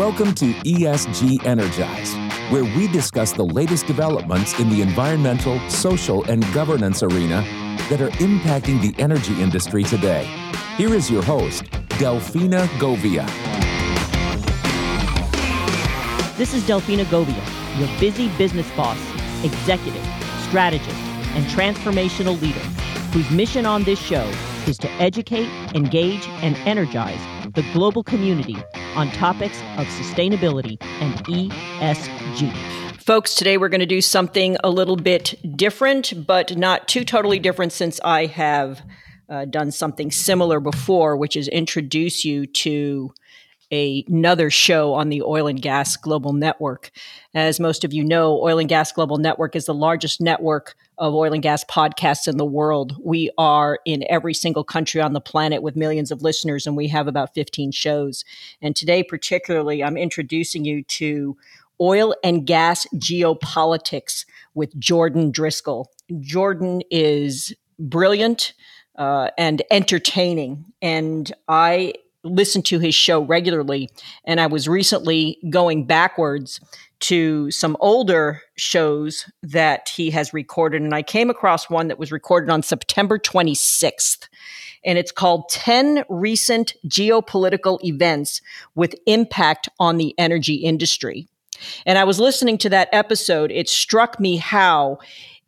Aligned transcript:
Welcome 0.00 0.34
to 0.36 0.54
ESG 0.64 1.44
Energize, 1.44 2.14
where 2.50 2.64
we 2.64 2.88
discuss 2.88 3.32
the 3.32 3.44
latest 3.44 3.86
developments 3.86 4.58
in 4.58 4.70
the 4.70 4.80
environmental, 4.80 5.60
social, 5.68 6.24
and 6.24 6.42
governance 6.54 7.02
arena 7.02 7.42
that 7.90 8.00
are 8.00 8.08
impacting 8.12 8.80
the 8.80 8.98
energy 8.98 9.38
industry 9.42 9.84
today. 9.84 10.24
Here 10.78 10.94
is 10.94 11.10
your 11.10 11.22
host, 11.22 11.64
Delfina 12.00 12.66
Govia. 12.78 13.26
This 16.38 16.54
is 16.54 16.62
Delfina 16.62 17.04
Govia, 17.04 17.78
your 17.78 18.00
busy 18.00 18.28
business 18.38 18.70
boss, 18.74 18.96
executive, 19.44 20.06
strategist, 20.48 20.96
and 21.34 21.44
transformational 21.44 22.40
leader, 22.40 22.58
whose 23.12 23.30
mission 23.30 23.66
on 23.66 23.82
this 23.82 23.98
show 23.98 24.24
is 24.66 24.78
to 24.78 24.90
educate, 24.92 25.50
engage, 25.74 26.26
and 26.40 26.56
energize 26.64 27.20
the 27.52 27.62
global 27.74 28.02
community 28.02 28.56
on 28.94 29.10
topics 29.12 29.58
of 29.76 29.86
sustainability 29.86 30.76
and 31.00 31.14
ESG. 31.26 32.52
Folks, 33.00 33.34
today 33.34 33.56
we're 33.56 33.68
going 33.68 33.80
to 33.80 33.86
do 33.86 34.00
something 34.00 34.56
a 34.62 34.70
little 34.70 34.96
bit 34.96 35.34
different, 35.56 36.26
but 36.26 36.56
not 36.56 36.88
too 36.88 37.04
totally 37.04 37.38
different 37.38 37.72
since 37.72 38.00
I 38.04 38.26
have 38.26 38.82
uh, 39.28 39.44
done 39.44 39.70
something 39.70 40.10
similar 40.10 40.60
before, 40.60 41.16
which 41.16 41.36
is 41.36 41.48
introduce 41.48 42.24
you 42.24 42.46
to 42.46 43.12
a, 43.72 44.04
another 44.08 44.50
show 44.50 44.94
on 44.94 45.08
the 45.08 45.22
Oil 45.22 45.46
and 45.46 45.62
Gas 45.62 45.96
Global 45.96 46.32
Network. 46.32 46.90
As 47.34 47.60
most 47.60 47.84
of 47.84 47.92
you 47.92 48.04
know, 48.04 48.40
Oil 48.42 48.58
and 48.58 48.68
Gas 48.68 48.92
Global 48.92 49.18
Network 49.18 49.54
is 49.54 49.66
the 49.66 49.74
largest 49.74 50.20
network 50.20 50.74
of 51.00 51.14
oil 51.14 51.32
and 51.32 51.42
gas 51.42 51.64
podcasts 51.64 52.28
in 52.28 52.36
the 52.36 52.44
world. 52.44 52.94
We 53.02 53.30
are 53.38 53.80
in 53.86 54.04
every 54.08 54.34
single 54.34 54.62
country 54.62 55.00
on 55.00 55.14
the 55.14 55.20
planet 55.20 55.62
with 55.62 55.74
millions 55.74 56.12
of 56.12 56.22
listeners, 56.22 56.66
and 56.66 56.76
we 56.76 56.88
have 56.88 57.08
about 57.08 57.34
15 57.34 57.72
shows. 57.72 58.24
And 58.60 58.76
today, 58.76 59.02
particularly, 59.02 59.82
I'm 59.82 59.96
introducing 59.96 60.64
you 60.64 60.82
to 60.84 61.36
Oil 61.80 62.14
and 62.22 62.46
Gas 62.46 62.86
Geopolitics 62.94 64.26
with 64.54 64.78
Jordan 64.78 65.32
Driskell. 65.32 65.86
Jordan 66.20 66.82
is 66.90 67.54
brilliant 67.78 68.52
uh, 68.96 69.30
and 69.38 69.62
entertaining. 69.70 70.66
And 70.82 71.32
I 71.48 71.94
listen 72.22 72.60
to 72.60 72.78
his 72.78 72.94
show 72.94 73.22
regularly. 73.22 73.88
And 74.26 74.40
I 74.40 74.46
was 74.46 74.68
recently 74.68 75.38
going 75.48 75.86
backwards 75.86 76.60
to 77.00 77.50
some 77.50 77.76
older 77.80 78.42
shows 78.56 79.30
that 79.42 79.88
he 79.88 80.10
has 80.10 80.34
recorded. 80.34 80.82
And 80.82 80.94
I 80.94 81.02
came 81.02 81.30
across 81.30 81.70
one 81.70 81.88
that 81.88 81.98
was 81.98 82.12
recorded 82.12 82.50
on 82.50 82.62
September 82.62 83.18
26th. 83.18 84.28
And 84.84 84.98
it's 84.98 85.12
called 85.12 85.48
10 85.50 86.04
Recent 86.08 86.74
Geopolitical 86.86 87.78
Events 87.82 88.40
with 88.74 88.94
Impact 89.06 89.68
on 89.78 89.98
the 89.98 90.14
Energy 90.18 90.54
Industry. 90.54 91.26
And 91.84 91.98
I 91.98 92.04
was 92.04 92.20
listening 92.20 92.58
to 92.58 92.70
that 92.70 92.88
episode. 92.92 93.50
It 93.50 93.68
struck 93.68 94.18
me 94.18 94.36
how 94.36 94.98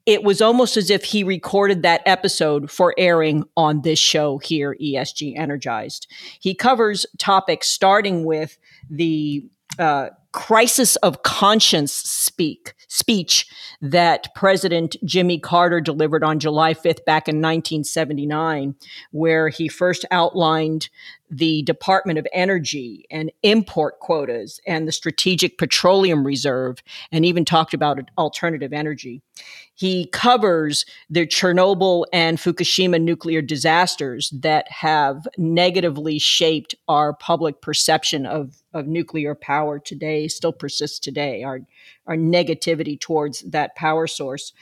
it 0.04 0.24
was 0.24 0.42
almost 0.42 0.76
as 0.76 0.90
if 0.90 1.04
he 1.04 1.22
recorded 1.22 1.82
that 1.82 2.02
episode 2.06 2.70
for 2.70 2.94
airing 2.98 3.44
on 3.56 3.82
this 3.82 3.98
show 3.98 4.38
here, 4.38 4.76
ESG 4.80 5.38
Energized. 5.38 6.08
He 6.40 6.54
covers 6.54 7.06
topics 7.18 7.68
starting 7.68 8.24
with 8.24 8.58
the 8.90 9.46
uh, 9.78 10.08
crisis 10.32 10.96
of 10.96 11.22
conscience 11.22 11.92
speak 11.92 12.74
speech 12.88 13.46
that 13.80 14.34
President 14.34 14.96
Jimmy 15.04 15.38
Carter 15.38 15.80
delivered 15.80 16.24
on 16.24 16.38
July 16.38 16.74
5th 16.74 17.04
back 17.04 17.28
in 17.28 17.36
1979 17.36 18.74
where 19.10 19.48
he 19.48 19.68
first 19.68 20.04
outlined 20.10 20.88
the 21.32 21.62
Department 21.62 22.18
of 22.18 22.26
Energy 22.32 23.06
and 23.10 23.32
import 23.42 23.98
quotas 24.00 24.60
and 24.66 24.86
the 24.86 24.92
Strategic 24.92 25.56
Petroleum 25.56 26.26
Reserve, 26.26 26.82
and 27.10 27.24
even 27.24 27.44
talked 27.44 27.72
about 27.72 27.98
alternative 28.18 28.72
energy. 28.72 29.22
He 29.74 30.06
covers 30.08 30.84
the 31.08 31.26
Chernobyl 31.26 32.04
and 32.12 32.36
Fukushima 32.36 33.00
nuclear 33.00 33.40
disasters 33.40 34.30
that 34.40 34.70
have 34.70 35.26
negatively 35.38 36.18
shaped 36.18 36.74
our 36.86 37.14
public 37.14 37.62
perception 37.62 38.26
of, 38.26 38.62
of 38.74 38.86
nuclear 38.86 39.34
power 39.34 39.78
today, 39.78 40.28
still 40.28 40.52
persists 40.52 40.98
today, 40.98 41.42
our, 41.42 41.60
our 42.06 42.16
negativity 42.16 43.00
towards 43.00 43.40
that 43.40 43.74
power 43.74 44.06
source. 44.06 44.52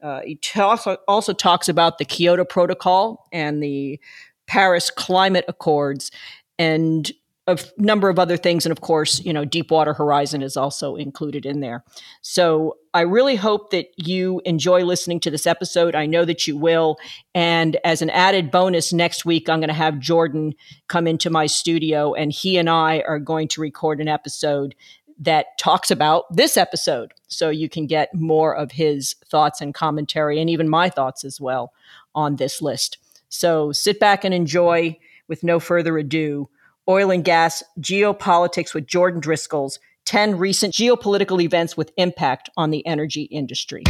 Uh, 0.00 0.20
he 0.24 0.38
also 0.56 1.32
talks 1.32 1.68
about 1.68 1.98
the 1.98 2.04
Kyoto 2.06 2.44
Protocol 2.44 3.26
and 3.32 3.62
the 3.62 4.00
Paris 4.50 4.90
Climate 4.90 5.44
Accords 5.46 6.10
and 6.58 7.12
a 7.46 7.56
number 7.78 8.08
of 8.08 8.18
other 8.18 8.36
things. 8.36 8.66
And 8.66 8.72
of 8.72 8.80
course 8.80 9.24
you 9.24 9.32
know 9.32 9.44
deepwater 9.44 9.94
horizon 9.94 10.42
is 10.42 10.56
also 10.56 10.96
included 10.96 11.46
in 11.46 11.60
there. 11.60 11.84
So 12.22 12.76
i 12.92 13.02
really 13.02 13.36
hope 13.36 13.70
that 13.70 13.86
you 13.96 14.42
enjoy 14.44 14.84
listening 14.84 15.20
to 15.20 15.30
this 15.30 15.46
episode. 15.46 15.94
I 15.94 16.06
know 16.06 16.24
that 16.24 16.48
you 16.48 16.56
will. 16.56 16.98
And 17.32 17.76
as 17.84 18.02
an 18.02 18.10
added 18.10 18.50
bonus 18.50 18.92
next 18.92 19.24
week 19.24 19.48
i'm 19.48 19.60
going 19.60 19.68
to 19.68 19.74
have 19.74 20.00
jordan 20.00 20.54
come 20.88 21.06
into 21.06 21.30
my 21.30 21.46
studio 21.46 22.12
and 22.14 22.32
he 22.32 22.58
and 22.58 22.68
i 22.68 23.04
are 23.06 23.20
going 23.20 23.46
to 23.48 23.60
record 23.60 24.00
an 24.00 24.08
episode 24.08 24.74
that 25.20 25.58
talks 25.58 25.90
about 25.90 26.24
this 26.34 26.56
episode. 26.56 27.12
So 27.28 27.50
you 27.50 27.68
can 27.68 27.86
get 27.86 28.12
more 28.14 28.56
of 28.56 28.72
his 28.72 29.14
thoughts 29.26 29.60
and 29.60 29.74
commentary 29.74 30.40
and 30.40 30.50
even 30.50 30.68
my 30.68 30.88
thoughts 30.88 31.24
as 31.24 31.40
well 31.40 31.72
on 32.14 32.36
this 32.36 32.60
list 32.60 32.96
so 33.30 33.70
sit 33.70 34.00
back 34.00 34.24
and 34.24 34.34
enjoy 34.34 34.98
with 35.28 35.44
no 35.44 35.60
further 35.60 35.96
ado, 35.96 36.50
Oil 36.88 37.12
and 37.12 37.24
Gas 37.24 37.62
Geopolitics 37.80 38.74
with 38.74 38.88
Jordan 38.88 39.20
Driskell's 39.20 39.78
10 40.06 40.36
recent 40.36 40.74
geopolitical 40.74 41.40
events 41.40 41.76
with 41.76 41.92
impact 41.96 42.50
on 42.56 42.70
the 42.70 42.84
energy 42.84 43.22
industry. 43.22 43.84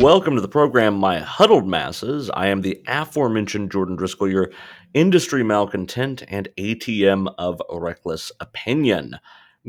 Welcome 0.00 0.34
to 0.34 0.40
the 0.40 0.48
program, 0.50 0.94
my 0.94 1.18
huddled 1.18 1.68
masses. 1.68 2.30
I 2.30 2.46
am 2.46 2.62
the 2.62 2.82
aforementioned 2.88 3.70
Jordan 3.70 3.96
Driscoll, 3.96 4.28
your 4.28 4.50
industry 4.94 5.42
malcontent 5.42 6.22
and 6.28 6.48
ATM 6.56 7.32
of 7.36 7.60
reckless 7.70 8.32
opinion. 8.40 9.18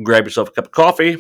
Grab 0.02 0.24
yourself 0.24 0.48
a 0.48 0.52
cup 0.52 0.66
of 0.68 0.72
coffee 0.72 1.18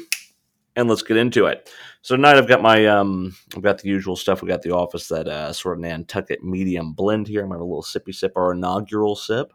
and 0.75 0.89
let's 0.89 1.01
get 1.01 1.17
into 1.17 1.45
it. 1.45 1.69
So 2.01 2.15
tonight 2.15 2.37
I've 2.37 2.47
got 2.47 2.61
my 2.61 2.85
um 2.87 3.35
I've 3.55 3.61
got 3.61 3.79
the 3.79 3.89
usual 3.89 4.15
stuff. 4.15 4.41
We 4.41 4.47
got 4.47 4.61
the 4.61 4.75
office 4.75 5.07
that 5.07 5.27
uh, 5.27 5.53
sort 5.53 5.77
of 5.77 5.81
Nantucket 5.81 6.43
medium 6.43 6.93
blend 6.93 7.27
here. 7.27 7.41
I'm 7.41 7.49
gonna 7.49 7.59
have 7.59 7.61
a 7.61 7.65
little 7.65 7.83
sippy 7.83 8.13
sip, 8.13 8.33
our 8.35 8.53
inaugural 8.53 9.15
sip. 9.15 9.51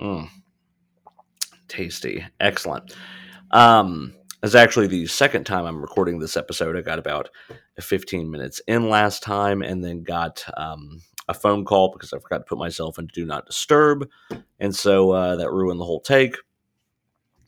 Mmm, 0.00 0.28
tasty, 1.66 2.24
excellent. 2.38 2.94
Um, 3.50 4.14
it's 4.42 4.54
actually 4.54 4.86
the 4.86 5.06
second 5.06 5.44
time 5.44 5.64
I'm 5.64 5.80
recording 5.80 6.20
this 6.20 6.36
episode. 6.36 6.76
I 6.76 6.82
got 6.82 7.00
about 7.00 7.28
15 7.80 8.30
minutes 8.30 8.60
in 8.68 8.88
last 8.88 9.22
time, 9.22 9.62
and 9.62 9.82
then 9.82 10.04
got 10.04 10.44
um, 10.56 11.02
a 11.26 11.34
phone 11.34 11.64
call 11.64 11.90
because 11.92 12.12
I 12.12 12.20
forgot 12.20 12.38
to 12.38 12.44
put 12.44 12.58
myself 12.58 12.98
into 12.98 13.12
do 13.12 13.26
not 13.26 13.46
disturb, 13.46 14.08
and 14.60 14.76
so 14.76 15.10
uh, 15.10 15.36
that 15.36 15.50
ruined 15.50 15.80
the 15.80 15.84
whole 15.84 16.00
take 16.00 16.36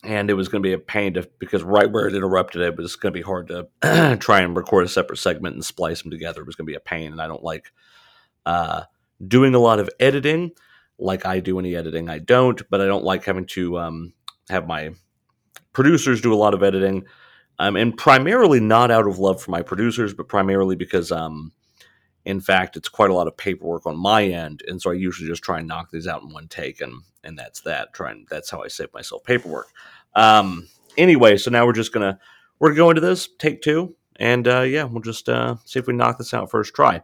and 0.03 0.31
it 0.31 0.35
was 0.35 0.49
going 0.49 0.63
to 0.63 0.67
be 0.67 0.73
a 0.73 0.79
pain 0.79 1.15
to 1.15 1.29
because 1.39 1.63
right 1.63 1.91
where 1.91 2.07
it 2.07 2.15
interrupted 2.15 2.63
it 2.63 2.77
was 2.77 2.97
going 2.97 3.13
to 3.13 3.19
be 3.19 3.23
hard 3.23 3.49
to 3.49 4.17
try 4.21 4.41
and 4.41 4.57
record 4.57 4.85
a 4.85 4.89
separate 4.89 5.19
segment 5.19 5.55
and 5.55 5.65
splice 5.65 6.03
them 6.03 6.11
together. 6.11 6.41
It 6.41 6.47
was 6.47 6.57
going 6.57 6.67
to 6.67 6.71
be 6.71 6.77
a 6.77 6.81
pain, 6.81 7.13
and 7.13 7.21
I 7.21 7.27
don't 7.27 7.43
like 7.43 7.73
uh, 8.47 8.85
doing 9.27 9.55
a 9.55 9.59
lot 9.59 9.79
of 9.79 9.91
editing. 10.01 10.53
Like 10.99 11.27
I 11.27 11.41
do 11.41 11.59
any 11.59 11.75
editing, 11.77 12.11
I 12.11 12.19
don't, 12.19 12.63
but 12.71 12.81
I 12.81 12.87
don't 12.87 13.05
like 13.05 13.25
having 13.25 13.47
to 13.47 13.79
um, 13.79 14.13
have 14.49 14.67
my 14.67 14.91
producers 15.73 16.21
do 16.21 16.35
a 16.35 16.37
lot 16.37 16.55
of 16.55 16.63
editing, 16.63 17.05
um, 17.59 17.77
and 17.77 17.97
primarily 17.97 18.61
not 18.61 18.91
out 18.91 19.07
of 19.07 19.19
love 19.19 19.43
for 19.43 19.51
my 19.51 19.63
producers, 19.63 20.13
but 20.13 20.29
primarily 20.29 20.77
because 20.77 21.11
um, 21.11 21.53
in 22.25 22.41
fact, 22.41 22.77
it's 22.77 22.89
quite 22.89 23.11
a 23.11 23.15
lot 23.15 23.27
of 23.27 23.37
paperwork 23.37 23.87
on 23.87 23.97
my 23.97 24.25
end, 24.25 24.63
and 24.67 24.81
so 24.81 24.91
I 24.91 24.95
usually 24.95 25.29
just 25.29 25.43
try 25.43 25.59
and 25.59 25.69
knock 25.69 25.91
these 25.91 26.07
out 26.07 26.23
in 26.23 26.31
one 26.31 26.49
take, 26.49 26.81
and 26.81 27.03
and 27.25 27.39
that's 27.39 27.61
that. 27.63 27.93
Trying 27.93 28.27
that's 28.31 28.51
how 28.51 28.63
I 28.63 28.69
save 28.69 28.93
myself 28.93 29.25
paperwork. 29.25 29.69
Um, 30.15 30.69
anyway, 30.97 31.37
so 31.37 31.51
now 31.51 31.67
we're 31.67 31.73
just 31.73 31.93
gonna 31.93 32.19
we're 32.59 32.71
gonna 32.71 32.79
go 32.79 32.91
into 32.91 33.01
this 33.01 33.29
take 33.39 33.63
two, 33.63 33.95
and 34.17 34.47
uh, 34.47 34.61
yeah, 34.63 34.85
we'll 34.85 35.03
just 35.03 35.29
uh, 35.29 35.57
see 35.65 35.79
if 35.79 35.87
we 35.87 35.95
knock 35.95 36.19
this 36.19 36.35
out 36.35 36.51
first 36.51 36.75
try. 36.75 37.03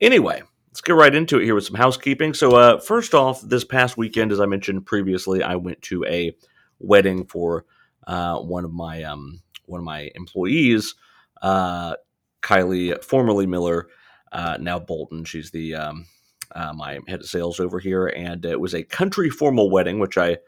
Anyway, 0.00 0.42
let's 0.68 0.80
get 0.80 0.92
right 0.92 1.14
into 1.14 1.38
it 1.38 1.44
here 1.44 1.54
with 1.54 1.64
some 1.64 1.76
housekeeping. 1.76 2.34
So 2.34 2.56
uh, 2.56 2.80
first 2.80 3.14
off, 3.14 3.40
this 3.42 3.64
past 3.64 3.96
weekend, 3.96 4.32
as 4.32 4.40
I 4.40 4.46
mentioned 4.46 4.86
previously, 4.86 5.42
I 5.42 5.56
went 5.56 5.80
to 5.82 6.04
a 6.04 6.36
wedding 6.78 7.26
for 7.26 7.64
uh, 8.06 8.38
one 8.38 8.64
of 8.64 8.72
my 8.72 9.02
um, 9.04 9.42
one 9.66 9.80
of 9.80 9.84
my 9.84 10.10
employees, 10.14 10.94
uh, 11.42 11.94
Kylie, 12.42 13.02
formerly 13.04 13.46
Miller 13.46 13.88
uh, 14.32 14.58
now 14.60 14.78
Bolton. 14.78 15.24
She's 15.24 15.50
the 15.50 15.74
um, 15.74 16.06
uh, 16.54 16.72
my 16.72 16.98
head 17.08 17.20
of 17.20 17.26
sales 17.26 17.60
over 17.60 17.78
here, 17.78 18.08
and 18.08 18.44
it 18.44 18.60
was 18.60 18.74
a 18.74 18.82
country 18.82 19.30
formal 19.30 19.70
wedding, 19.70 19.98
which 19.98 20.18
I 20.18 20.38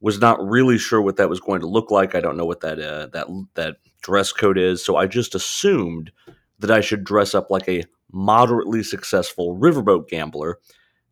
was 0.00 0.20
not 0.20 0.44
really 0.46 0.78
sure 0.78 1.00
what 1.00 1.16
that 1.16 1.28
was 1.28 1.40
going 1.40 1.60
to 1.60 1.66
look 1.66 1.90
like. 1.90 2.14
I 2.14 2.20
don't 2.20 2.36
know 2.36 2.44
what 2.44 2.60
that 2.60 2.78
uh, 2.78 3.06
that 3.08 3.26
that 3.54 3.76
dress 4.02 4.32
code 4.32 4.58
is, 4.58 4.84
so 4.84 4.96
I 4.96 5.06
just 5.06 5.34
assumed 5.34 6.10
that 6.58 6.70
I 6.70 6.80
should 6.80 7.04
dress 7.04 7.34
up 7.34 7.50
like 7.50 7.68
a 7.68 7.84
moderately 8.12 8.82
successful 8.82 9.56
riverboat 9.56 10.08
gambler. 10.08 10.58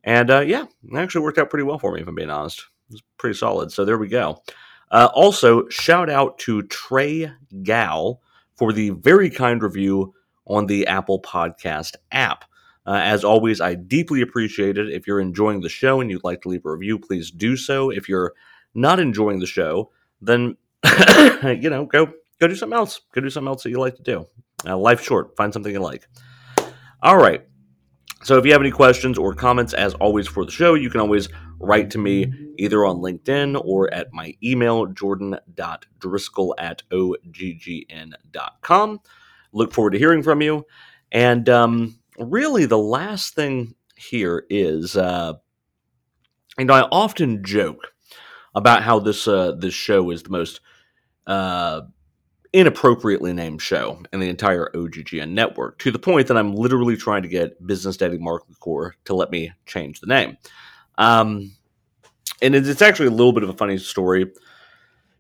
And 0.05 0.31
uh, 0.31 0.41
yeah, 0.41 0.65
it 0.65 0.97
actually 0.97 1.23
worked 1.23 1.39
out 1.39 1.51
pretty 1.51 1.65
well 1.65 1.79
for 1.79 1.93
me, 1.93 2.03
if 2.03 2.09
I'm 2.09 2.15
being 2.15 2.31
honest. 2.31 2.65
It's 2.91 3.03
pretty 3.17 3.37
solid. 3.37 3.73
So 3.73 3.85
there 3.85 3.99
we 3.99 4.09
go. 4.09 4.43
Uh, 4.91 5.09
also, 5.15 5.69
shout 5.69 6.11
out 6.11 6.39
to 6.39 6.63
Trey 6.65 7.31
Gal 7.63 8.21
for 8.57 8.73
the 8.73 8.91
very 8.91 9.31
kind 9.31 9.63
review 9.63 10.15
on 10.47 10.67
the 10.67 10.87
Apple 10.87 11.21
Podcast 11.21 11.97
app. 12.13 12.45
Uh, 12.87 13.01
as 13.03 13.25
always, 13.25 13.61
I 13.61 13.75
deeply 13.75 14.21
appreciate 14.21 14.77
it. 14.77 14.91
If 14.91 15.07
you're 15.07 15.21
enjoying 15.21 15.61
the 15.61 15.69
show 15.69 16.01
and 16.01 16.11
you'd 16.11 16.25
like 16.25 16.43
to 16.43 16.49
leave 16.49 16.67
a 16.67 16.71
review, 16.71 16.99
please 16.99 17.31
do 17.31 17.57
so. 17.57 17.91
If 17.91 18.09
you're 18.09 18.35
not 18.75 19.01
enjoying 19.01 19.39
the 19.41 19.47
show, 19.47 19.91
then 20.21 20.57
you 21.45 21.71
know, 21.71 21.87
go 21.87 22.13
go 22.41 22.49
do 22.49 22.55
something 22.55 22.77
else. 22.77 23.01
Go 23.13 23.21
do 23.21 23.31
something 23.31 23.49
else 23.49 23.63
that 23.63 23.71
you 23.71 23.79
like 23.79 23.97
to 23.97 24.03
do. 24.03 24.27
Uh, 24.67 24.77
life's 24.77 25.05
short. 25.05 25.37
Find 25.37 25.53
something 25.53 25.73
you 25.73 25.81
like. 25.81 26.09
All 27.03 27.17
right. 27.17 27.47
So 28.23 28.39
if 28.39 28.47
you 28.47 28.53
have 28.53 28.63
any 28.63 28.71
questions 28.71 29.19
or 29.19 29.35
comments, 29.35 29.75
as 29.75 29.93
always, 29.95 30.27
for 30.27 30.47
the 30.47 30.51
show, 30.51 30.73
you 30.73 30.89
can 30.89 31.03
always 31.03 31.29
write 31.61 31.91
to 31.91 31.99
me 31.99 32.33
either 32.59 32.87
on 32.87 32.97
LinkedIn 32.97 33.61
or 33.63 33.93
at 33.93 34.15
my 34.15 34.35
email, 34.43 34.87
jordan.driskell 34.87 36.55
at 36.57 36.83
oggn.com. 36.91 38.21
Look 39.53 39.75
forward 39.75 39.91
to 39.91 39.99
hearing 39.99 40.23
from 40.23 40.41
you. 40.41 40.65
And 41.13 41.49
um, 41.51 41.99
really, 42.19 42.67
the 42.67 42.79
last 42.79 43.35
thing 43.35 43.75
here 43.97 44.45
is, 44.51 44.97
uh, 44.97 45.35
know, 46.59 46.75
I 46.75 46.83
often 46.83 47.45
joke 47.45 47.89
about 48.55 48.83
how 48.83 48.99
this 48.99 49.27
uh, 49.27 49.53
this 49.53 49.75
show 49.75 50.11
is 50.11 50.23
the 50.23 50.31
most 50.31 50.61
uh, 51.27 51.83
inappropriately 52.53 53.33
named 53.33 53.61
show 53.61 54.01
in 54.13 54.21
the 54.21 54.29
entire 54.29 54.71
OGGN 54.75 55.31
network, 55.31 55.79
to 55.81 55.91
the 55.91 55.99
point 55.99 56.29
that 56.29 56.37
I'm 56.37 56.55
literally 56.55 56.97
trying 56.97 57.23
to 57.23 57.29
get 57.29 57.65
Business 57.67 57.97
Daddy 57.97 58.19
Mark 58.19 58.45
LaCour 58.49 58.95
to 59.07 59.15
let 59.15 59.31
me 59.31 59.53
change 59.67 60.01
the 60.01 60.07
name. 60.07 60.37
Um, 60.99 61.53
and 62.41 62.55
it's 62.55 62.83
actually 62.83 63.09
a 63.09 63.13
little 63.13 63.33
bit 63.33 63.43
of 63.43 63.49
a 63.49 63.55
funny 63.55 63.79
story. 63.79 64.33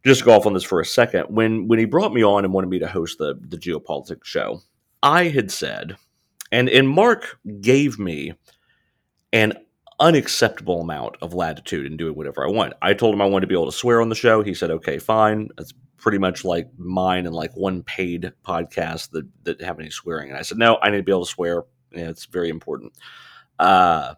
Just 0.04 0.20
to 0.20 0.26
go 0.26 0.32
off 0.32 0.44
on 0.44 0.52
this 0.52 0.64
for 0.64 0.80
a 0.80 0.84
second. 0.84 1.24
When 1.34 1.66
when 1.66 1.78
he 1.78 1.86
brought 1.86 2.12
me 2.12 2.22
on 2.22 2.44
and 2.44 2.52
wanted 2.52 2.68
me 2.68 2.78
to 2.80 2.86
host 2.86 3.18
the 3.18 3.40
the 3.48 3.56
geopolitics 3.56 4.24
show, 4.24 4.60
I 5.02 5.28
had 5.28 5.50
said, 5.50 5.96
and 6.54 6.68
and 6.68 6.88
Mark 6.88 7.38
gave 7.60 7.98
me 7.98 8.32
an 9.32 9.54
unacceptable 9.98 10.80
amount 10.80 11.16
of 11.20 11.34
latitude 11.34 11.84
in 11.84 11.96
doing 11.96 12.14
whatever 12.14 12.46
I 12.46 12.50
want. 12.50 12.74
I 12.80 12.94
told 12.94 13.12
him 13.14 13.20
I 13.20 13.26
wanted 13.26 13.42
to 13.42 13.46
be 13.48 13.54
able 13.54 13.70
to 13.70 13.76
swear 13.76 14.00
on 14.00 14.08
the 14.08 14.14
show. 14.14 14.42
He 14.42 14.54
said, 14.54 14.70
"Okay, 14.70 14.98
fine." 14.98 15.48
That's 15.56 15.74
pretty 15.98 16.18
much 16.18 16.44
like 16.44 16.68
mine 16.78 17.26
and 17.26 17.34
like 17.34 17.50
one 17.56 17.82
paid 17.82 18.32
podcast 18.46 19.10
that 19.10 19.26
that 19.42 19.60
have 19.62 19.80
any 19.80 19.90
swearing. 19.90 20.30
And 20.30 20.38
I 20.38 20.42
said, 20.42 20.58
"No, 20.58 20.78
I 20.80 20.90
need 20.90 20.98
to 20.98 21.02
be 21.02 21.12
able 21.12 21.24
to 21.24 21.30
swear. 21.30 21.64
Yeah, 21.92 22.08
it's 22.08 22.26
very 22.26 22.50
important." 22.50 22.92
Uh, 23.58 24.14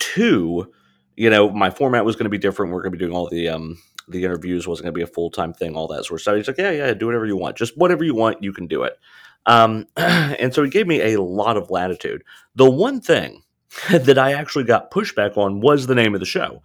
two, 0.00 0.72
you 1.16 1.30
know, 1.30 1.48
my 1.48 1.70
format 1.70 2.04
was 2.04 2.16
going 2.16 2.24
to 2.24 2.30
be 2.30 2.38
different. 2.38 2.72
We're 2.72 2.82
going 2.82 2.92
to 2.92 2.98
be 2.98 3.04
doing 3.04 3.16
all 3.16 3.28
the 3.28 3.48
um 3.48 3.78
the 4.08 4.24
interviews 4.24 4.66
wasn't 4.66 4.86
going 4.86 4.94
to 4.94 4.98
be 4.98 5.02
a 5.02 5.14
full 5.14 5.30
time 5.30 5.52
thing, 5.52 5.76
all 5.76 5.86
that 5.88 6.04
sort 6.04 6.18
of 6.18 6.22
stuff. 6.22 6.36
He's 6.36 6.48
like, 6.48 6.58
"Yeah, 6.58 6.72
yeah, 6.72 6.92
do 6.92 7.06
whatever 7.06 7.26
you 7.26 7.36
want. 7.36 7.56
Just 7.56 7.78
whatever 7.78 8.02
you 8.02 8.16
want, 8.16 8.42
you 8.42 8.52
can 8.52 8.66
do 8.66 8.82
it." 8.82 8.98
Um, 9.46 9.86
and 9.96 10.54
so 10.54 10.62
it 10.62 10.72
gave 10.72 10.86
me 10.86 11.00
a 11.00 11.20
lot 11.20 11.56
of 11.56 11.70
latitude. 11.70 12.22
The 12.54 12.70
one 12.70 13.00
thing 13.00 13.42
that 13.90 14.18
I 14.18 14.32
actually 14.32 14.64
got 14.64 14.90
pushback 14.90 15.36
on 15.36 15.60
was 15.60 15.86
the 15.86 15.94
name 15.94 16.14
of 16.14 16.20
the 16.20 16.26
show. 16.26 16.62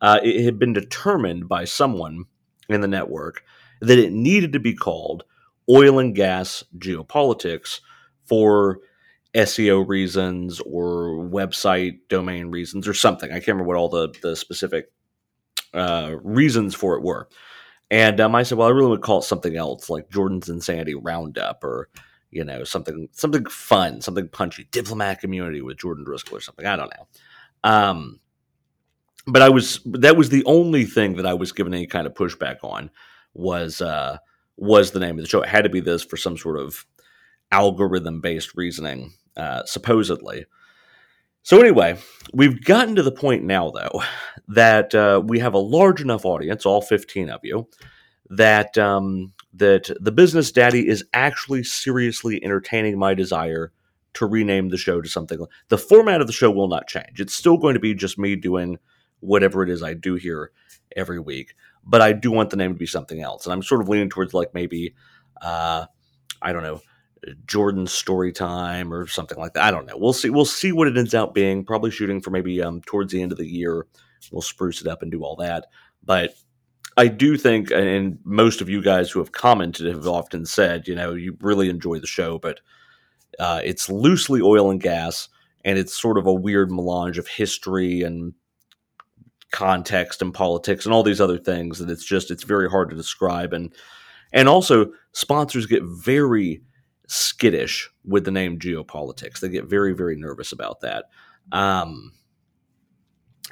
Uh, 0.00 0.20
it 0.22 0.44
had 0.44 0.58
been 0.58 0.72
determined 0.72 1.48
by 1.48 1.64
someone 1.64 2.24
in 2.68 2.80
the 2.80 2.88
network 2.88 3.44
that 3.80 3.98
it 3.98 4.12
needed 4.12 4.52
to 4.52 4.60
be 4.60 4.74
called 4.74 5.24
Oil 5.68 5.98
and 5.98 6.14
Gas 6.14 6.64
Geopolitics 6.78 7.80
for 8.24 8.80
SEO 9.34 9.86
reasons 9.86 10.60
or 10.60 11.28
website 11.30 11.98
domain 12.08 12.50
reasons 12.50 12.88
or 12.88 12.94
something. 12.94 13.30
I 13.30 13.34
can't 13.34 13.48
remember 13.48 13.68
what 13.68 13.76
all 13.76 13.88
the, 13.88 14.12
the 14.22 14.34
specific 14.36 14.90
uh, 15.72 16.14
reasons 16.22 16.74
for 16.74 16.96
it 16.96 17.02
were. 17.02 17.28
And 17.90 18.20
um, 18.20 18.34
I 18.34 18.42
said, 18.42 18.58
well, 18.58 18.68
I 18.68 18.72
really 18.72 18.90
would 18.90 19.02
call 19.02 19.18
it 19.18 19.24
something 19.24 19.56
else, 19.56 19.90
like 19.90 20.10
Jordan's 20.10 20.48
Insanity 20.48 20.94
Roundup 20.94 21.64
or 21.64 21.88
you 22.30 22.44
know, 22.44 22.64
something 22.64 23.08
something 23.12 23.44
fun, 23.46 24.00
something 24.00 24.28
punchy, 24.28 24.68
diplomatic 24.70 25.24
immunity 25.24 25.62
with 25.62 25.78
Jordan 25.78 26.04
Driskell 26.04 26.32
or 26.32 26.40
something. 26.40 26.66
I 26.66 26.76
don't 26.76 26.92
know. 26.96 27.06
Um, 27.64 28.20
but 29.26 29.42
I 29.42 29.48
was 29.48 29.80
that 29.86 30.16
was 30.16 30.30
the 30.30 30.44
only 30.44 30.84
thing 30.84 31.16
that 31.16 31.26
I 31.26 31.34
was 31.34 31.52
given 31.52 31.74
any 31.74 31.86
kind 31.86 32.06
of 32.06 32.14
pushback 32.14 32.58
on 32.62 32.90
was 33.34 33.80
uh, 33.80 34.18
was 34.56 34.90
the 34.90 35.00
name 35.00 35.18
of 35.18 35.24
the 35.24 35.28
show. 35.28 35.42
It 35.42 35.48
had 35.48 35.64
to 35.64 35.70
be 35.70 35.80
this 35.80 36.04
for 36.04 36.16
some 36.16 36.36
sort 36.36 36.58
of 36.58 36.86
algorithm 37.52 38.20
based 38.20 38.56
reasoning, 38.56 39.12
uh, 39.36 39.64
supposedly. 39.64 40.46
So 41.42 41.58
anyway, 41.58 41.98
we've 42.34 42.62
gotten 42.64 42.96
to 42.96 43.02
the 43.02 43.12
point 43.12 43.44
now 43.44 43.70
though 43.70 44.02
that 44.48 44.94
uh, 44.94 45.22
we 45.24 45.38
have 45.38 45.54
a 45.54 45.58
large 45.58 46.00
enough 46.00 46.24
audience, 46.24 46.64
all 46.64 46.82
fifteen 46.82 47.28
of 47.28 47.40
you, 47.42 47.68
that 48.30 48.76
um, 48.78 49.32
that 49.54 49.90
the 50.00 50.12
business 50.12 50.52
daddy 50.52 50.88
is 50.88 51.04
actually 51.12 51.64
seriously 51.64 52.42
entertaining 52.44 52.98
my 52.98 53.14
desire 53.14 53.72
to 54.14 54.26
rename 54.26 54.68
the 54.68 54.76
show 54.76 55.00
to 55.00 55.08
something. 55.08 55.44
The 55.68 55.78
format 55.78 56.20
of 56.20 56.26
the 56.26 56.32
show 56.32 56.50
will 56.50 56.68
not 56.68 56.86
change. 56.86 57.20
It's 57.20 57.34
still 57.34 57.56
going 57.56 57.74
to 57.74 57.80
be 57.80 57.94
just 57.94 58.18
me 58.18 58.36
doing 58.36 58.78
whatever 59.20 59.62
it 59.62 59.70
is 59.70 59.82
I 59.82 59.94
do 59.94 60.14
here 60.14 60.50
every 60.96 61.20
week, 61.20 61.54
but 61.84 62.00
I 62.00 62.12
do 62.12 62.30
want 62.30 62.50
the 62.50 62.56
name 62.56 62.72
to 62.72 62.78
be 62.78 62.86
something 62.86 63.20
else. 63.20 63.46
And 63.46 63.52
I'm 63.52 63.62
sort 63.62 63.80
of 63.80 63.88
leaning 63.88 64.10
towards 64.10 64.34
like 64.34 64.54
maybe, 64.54 64.94
uh, 65.42 65.86
I 66.42 66.52
don't 66.52 66.62
know, 66.62 66.80
Jordan's 67.46 67.92
story 67.92 68.32
time 68.32 68.92
or 68.92 69.06
something 69.06 69.38
like 69.38 69.54
that. 69.54 69.64
I 69.64 69.70
don't 69.70 69.86
know. 69.86 69.96
We'll 69.96 70.12
see. 70.12 70.30
We'll 70.30 70.44
see 70.44 70.72
what 70.72 70.88
it 70.88 70.96
ends 70.96 71.14
out 71.14 71.34
being. 71.34 71.64
Probably 71.64 71.90
shooting 71.90 72.20
for 72.20 72.30
maybe 72.30 72.62
um, 72.62 72.80
towards 72.82 73.12
the 73.12 73.22
end 73.22 73.32
of 73.32 73.38
the 73.38 73.46
year. 73.46 73.86
We'll 74.32 74.42
spruce 74.42 74.80
it 74.80 74.86
up 74.86 75.02
and 75.02 75.10
do 75.10 75.22
all 75.22 75.36
that. 75.36 75.66
But 76.02 76.34
I 77.00 77.08
do 77.08 77.38
think, 77.38 77.70
and 77.70 78.18
most 78.24 78.60
of 78.60 78.68
you 78.68 78.82
guys 78.82 79.10
who 79.10 79.20
have 79.20 79.32
commented 79.32 79.86
have 79.86 80.06
often 80.06 80.44
said, 80.44 80.86
you 80.86 80.94
know, 80.94 81.14
you 81.14 81.34
really 81.40 81.70
enjoy 81.70 81.98
the 81.98 82.06
show, 82.06 82.38
but 82.38 82.60
uh, 83.38 83.62
it's 83.64 83.88
loosely 83.88 84.42
oil 84.42 84.70
and 84.70 84.82
gas, 84.82 85.30
and 85.64 85.78
it's 85.78 85.98
sort 85.98 86.18
of 86.18 86.26
a 86.26 86.34
weird 86.34 86.70
melange 86.70 87.16
of 87.16 87.26
history 87.26 88.02
and 88.02 88.34
context 89.50 90.20
and 90.20 90.34
politics 90.34 90.84
and 90.84 90.92
all 90.92 91.02
these 91.02 91.22
other 91.22 91.38
things 91.38 91.78
that 91.78 91.88
it's 91.88 92.04
just 92.04 92.30
it's 92.30 92.44
very 92.44 92.68
hard 92.68 92.90
to 92.90 92.96
describe. 92.96 93.54
And 93.54 93.72
and 94.34 94.46
also 94.46 94.92
sponsors 95.12 95.64
get 95.64 95.82
very 95.82 96.60
skittish 97.08 97.88
with 98.04 98.26
the 98.26 98.30
name 98.30 98.58
geopolitics. 98.58 99.40
They 99.40 99.48
get 99.48 99.64
very 99.64 99.94
very 99.94 100.16
nervous 100.16 100.52
about 100.52 100.82
that. 100.82 101.06
Um 101.50 102.12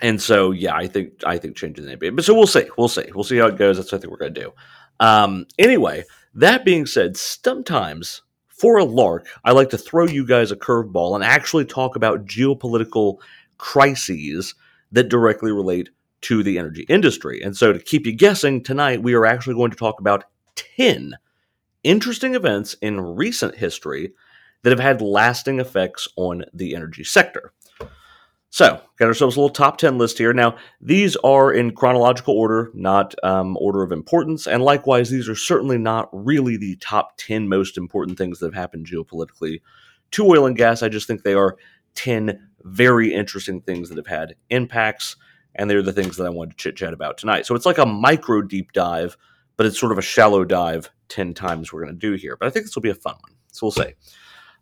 and 0.00 0.20
so 0.20 0.50
yeah, 0.50 0.74
I 0.74 0.86
think 0.86 1.12
I 1.24 1.38
think 1.38 1.56
changing 1.56 1.84
the 1.84 1.96
name. 1.96 2.16
But 2.16 2.24
so 2.24 2.34
we'll 2.34 2.46
see. 2.46 2.68
We'll 2.76 2.88
see. 2.88 3.04
We'll 3.14 3.24
see 3.24 3.38
how 3.38 3.46
it 3.46 3.56
goes. 3.56 3.76
That's 3.76 3.92
what 3.92 3.98
I 3.98 4.00
think 4.00 4.10
we're 4.10 4.18
gonna 4.18 4.30
do. 4.30 4.52
Um, 5.00 5.46
anyway, 5.58 6.04
that 6.34 6.64
being 6.64 6.86
said, 6.86 7.16
sometimes 7.16 8.22
for 8.48 8.78
a 8.78 8.84
lark, 8.84 9.28
I 9.44 9.52
like 9.52 9.70
to 9.70 9.78
throw 9.78 10.06
you 10.06 10.26
guys 10.26 10.50
a 10.50 10.56
curveball 10.56 11.14
and 11.14 11.22
actually 11.22 11.64
talk 11.64 11.96
about 11.96 12.26
geopolitical 12.26 13.18
crises 13.56 14.54
that 14.92 15.08
directly 15.08 15.52
relate 15.52 15.90
to 16.22 16.42
the 16.42 16.58
energy 16.58 16.84
industry. 16.88 17.40
And 17.42 17.56
so 17.56 17.72
to 17.72 17.78
keep 17.78 18.06
you 18.06 18.12
guessing, 18.12 18.62
tonight 18.62 19.02
we 19.02 19.14
are 19.14 19.26
actually 19.26 19.54
going 19.54 19.70
to 19.70 19.76
talk 19.76 20.00
about 20.00 20.24
10 20.76 21.14
interesting 21.84 22.34
events 22.34 22.74
in 22.82 23.00
recent 23.00 23.54
history 23.54 24.12
that 24.62 24.70
have 24.70 24.80
had 24.80 25.00
lasting 25.00 25.60
effects 25.60 26.08
on 26.16 26.44
the 26.52 26.74
energy 26.74 27.04
sector. 27.04 27.52
So, 28.50 28.80
got 28.98 29.06
ourselves 29.06 29.36
a 29.36 29.40
little 29.40 29.54
top 29.54 29.76
10 29.76 29.98
list 29.98 30.16
here. 30.16 30.32
Now, 30.32 30.56
these 30.80 31.16
are 31.16 31.52
in 31.52 31.74
chronological 31.74 32.34
order, 32.34 32.70
not 32.72 33.14
um, 33.22 33.58
order 33.60 33.82
of 33.82 33.92
importance. 33.92 34.46
And 34.46 34.62
likewise, 34.62 35.10
these 35.10 35.28
are 35.28 35.34
certainly 35.34 35.76
not 35.76 36.08
really 36.12 36.56
the 36.56 36.76
top 36.76 37.18
10 37.18 37.48
most 37.48 37.76
important 37.76 38.16
things 38.16 38.38
that 38.38 38.46
have 38.46 38.54
happened 38.54 38.86
geopolitically 38.86 39.60
to 40.12 40.26
oil 40.26 40.46
and 40.46 40.56
gas. 40.56 40.82
I 40.82 40.88
just 40.88 41.06
think 41.06 41.22
they 41.22 41.34
are 41.34 41.56
10 41.94 42.48
very 42.64 43.12
interesting 43.12 43.60
things 43.60 43.90
that 43.90 43.98
have 43.98 44.06
had 44.06 44.34
impacts. 44.48 45.16
And 45.54 45.68
they're 45.68 45.82
the 45.82 45.92
things 45.92 46.16
that 46.16 46.26
I 46.26 46.30
wanted 46.30 46.52
to 46.52 46.56
chit 46.56 46.76
chat 46.76 46.94
about 46.94 47.18
tonight. 47.18 47.44
So, 47.44 47.54
it's 47.54 47.66
like 47.66 47.78
a 47.78 47.86
micro 47.86 48.40
deep 48.40 48.72
dive, 48.72 49.18
but 49.58 49.66
it's 49.66 49.78
sort 49.78 49.92
of 49.92 49.98
a 49.98 50.02
shallow 50.02 50.44
dive 50.46 50.90
10 51.08 51.34
times 51.34 51.70
we're 51.70 51.84
going 51.84 51.94
to 51.94 51.98
do 51.98 52.14
here. 52.14 52.36
But 52.36 52.46
I 52.46 52.50
think 52.50 52.64
this 52.64 52.74
will 52.74 52.82
be 52.82 52.90
a 52.90 52.94
fun 52.94 53.16
one. 53.20 53.32
So, 53.52 53.66
we'll 53.66 53.72
say. 53.72 53.94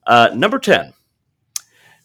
Uh, 0.09 0.31
number 0.35 0.59
10. 0.59 0.93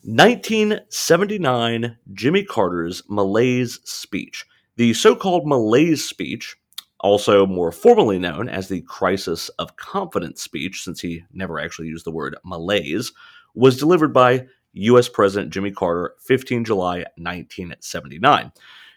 1979 0.03 1.97
Jimmy 2.13 2.43
Carter's 2.43 3.03
Malaise 3.07 3.79
speech. 3.83 4.45
The 4.77 4.93
so 4.95 5.15
called 5.15 5.47
Malaise 5.47 6.03
speech, 6.03 6.55
also 7.01 7.45
more 7.45 7.71
formally 7.71 8.17
known 8.17 8.49
as 8.49 8.67
the 8.67 8.81
Crisis 8.81 9.49
of 9.59 9.75
Confidence 9.75 10.41
speech, 10.41 10.83
since 10.83 11.01
he 11.01 11.23
never 11.33 11.59
actually 11.59 11.87
used 11.87 12.05
the 12.05 12.11
word 12.11 12.35
malaise, 12.43 13.11
was 13.53 13.77
delivered 13.77 14.11
by 14.11 14.47
U.S. 14.73 15.07
President 15.07 15.53
Jimmy 15.53 15.69
Carter 15.69 16.15
15 16.19 16.65
July 16.65 17.05
1979. 17.17 18.51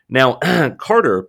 Now, 0.09 0.35
Carter 0.79 1.29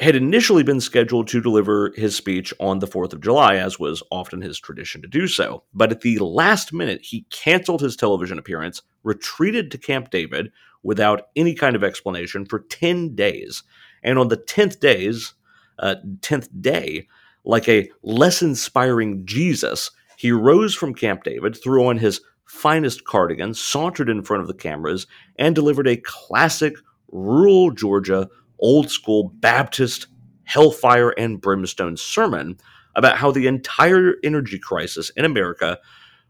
had 0.00 0.16
initially 0.16 0.62
been 0.62 0.80
scheduled 0.80 1.28
to 1.28 1.42
deliver 1.42 1.92
his 1.94 2.16
speech 2.16 2.54
on 2.58 2.78
the 2.78 2.86
4th 2.86 3.12
of 3.12 3.20
July, 3.20 3.56
as 3.56 3.78
was 3.78 4.02
often 4.10 4.40
his 4.40 4.58
tradition 4.58 5.02
to 5.02 5.08
do 5.08 5.28
so. 5.28 5.62
But 5.74 5.92
at 5.92 6.00
the 6.00 6.18
last 6.18 6.72
minute, 6.72 7.02
he 7.02 7.26
canceled 7.30 7.82
his 7.82 7.96
television 7.96 8.38
appearance, 8.38 8.82
retreated 9.02 9.70
to 9.70 9.78
Camp 9.78 10.10
David, 10.10 10.50
without 10.82 11.28
any 11.36 11.54
kind 11.54 11.76
of 11.76 11.84
explanation 11.84 12.46
for 12.46 12.60
10 12.60 13.14
days. 13.14 13.62
And 14.02 14.18
on 14.18 14.28
the 14.28 14.38
10th 14.38 14.80
days, 14.80 15.34
uh, 15.78 15.96
10th 16.20 16.48
day, 16.60 17.06
like 17.44 17.68
a 17.68 17.90
less 18.02 18.40
inspiring 18.40 19.26
Jesus, 19.26 19.90
he 20.16 20.32
rose 20.32 20.74
from 20.74 20.94
Camp 20.94 21.24
David, 21.24 21.56
threw 21.56 21.86
on 21.86 21.98
his 21.98 22.22
finest 22.46 23.04
cardigan, 23.04 23.54
sauntered 23.54 24.08
in 24.08 24.22
front 24.22 24.40
of 24.40 24.48
the 24.48 24.54
cameras, 24.54 25.06
and 25.36 25.54
delivered 25.54 25.86
a 25.86 25.96
classic 25.98 26.74
rural 27.12 27.70
Georgia, 27.70 28.28
old 28.60 28.90
school 28.90 29.30
Baptist 29.40 30.06
hellfire 30.44 31.10
and 31.10 31.40
brimstone 31.40 31.96
sermon 31.96 32.58
about 32.94 33.16
how 33.16 33.30
the 33.30 33.46
entire 33.46 34.14
energy 34.24 34.58
crisis 34.58 35.10
in 35.10 35.24
America 35.24 35.78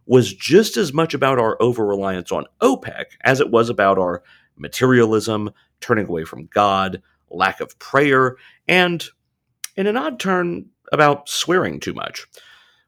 was 0.06 0.32
just 0.34 0.76
as 0.76 0.92
much 0.92 1.14
about 1.14 1.38
our 1.38 1.56
over 1.62 1.87
reliance 1.87 2.32
on 2.32 2.44
OPEC 2.60 3.04
as 3.25 3.40
it 3.40 3.50
was 3.50 3.68
about 3.68 3.99
our 3.99 4.22
materialism, 4.56 5.50
turning 5.80 6.06
away 6.06 6.25
from 6.25 6.46
God, 6.46 7.02
lack 7.30 7.60
of 7.60 7.78
prayer, 7.78 8.37
and, 8.68 9.04
in 9.76 9.87
an 9.87 9.96
odd 9.96 10.18
turn, 10.20 10.66
about 10.92 11.28
swearing 11.28 11.80
too 11.80 11.94
much. 11.94 12.26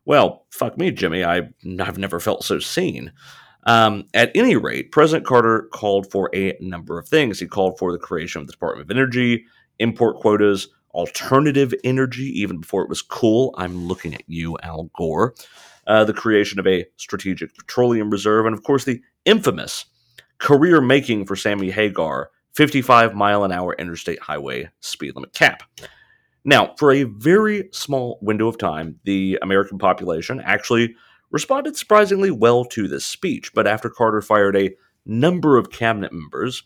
Well, 0.04 0.46
fuck 0.50 0.76
me, 0.76 0.90
Jimmy. 0.90 1.24
I, 1.24 1.48
I've 1.80 1.98
never 1.98 2.18
felt 2.18 2.44
so 2.44 2.58
seen. 2.58 3.12
Um, 3.64 4.04
at 4.12 4.32
any 4.34 4.56
rate, 4.56 4.90
President 4.90 5.26
Carter 5.26 5.68
called 5.72 6.10
for 6.10 6.30
a 6.34 6.56
number 6.60 6.98
of 6.98 7.08
things. 7.08 7.38
He 7.38 7.46
called 7.46 7.78
for 7.78 7.92
the 7.92 7.98
creation 7.98 8.40
of 8.40 8.46
the 8.46 8.52
Department 8.52 8.90
of 8.90 8.96
Energy, 8.96 9.44
import 9.78 10.16
quotas, 10.16 10.68
alternative 10.94 11.72
energy, 11.84 12.24
even 12.40 12.60
before 12.60 12.82
it 12.82 12.88
was 12.88 13.02
cool. 13.02 13.54
I'm 13.56 13.86
looking 13.86 14.14
at 14.14 14.24
you, 14.26 14.58
Al 14.62 14.90
Gore. 14.96 15.34
Uh, 15.86 16.04
the 16.04 16.12
creation 16.12 16.58
of 16.58 16.66
a 16.66 16.86
strategic 16.96 17.56
petroleum 17.56 18.10
reserve, 18.10 18.46
and 18.46 18.54
of 18.54 18.62
course, 18.62 18.84
the 18.84 19.00
infamous 19.24 19.86
career 20.38 20.80
making 20.80 21.26
for 21.26 21.36
Sammy 21.36 21.70
Hagar 21.70 22.30
55 22.54 23.14
mile 23.14 23.44
an 23.44 23.52
hour 23.52 23.74
interstate 23.78 24.20
highway 24.20 24.68
speed 24.80 25.14
limit 25.14 25.32
cap. 25.32 25.62
Now, 26.44 26.74
for 26.76 26.92
a 26.92 27.04
very 27.04 27.68
small 27.72 28.18
window 28.20 28.48
of 28.48 28.58
time, 28.58 28.98
the 29.04 29.38
American 29.42 29.78
population 29.78 30.40
actually 30.40 30.94
responded 31.32 31.76
surprisingly 31.76 32.30
well 32.30 32.64
to 32.66 32.86
this 32.86 33.04
speech. 33.04 33.52
But 33.52 33.66
after 33.66 33.90
Carter 33.90 34.22
fired 34.22 34.56
a 34.56 34.74
number 35.04 35.56
of 35.56 35.70
cabinet 35.70 36.12
members 36.12 36.62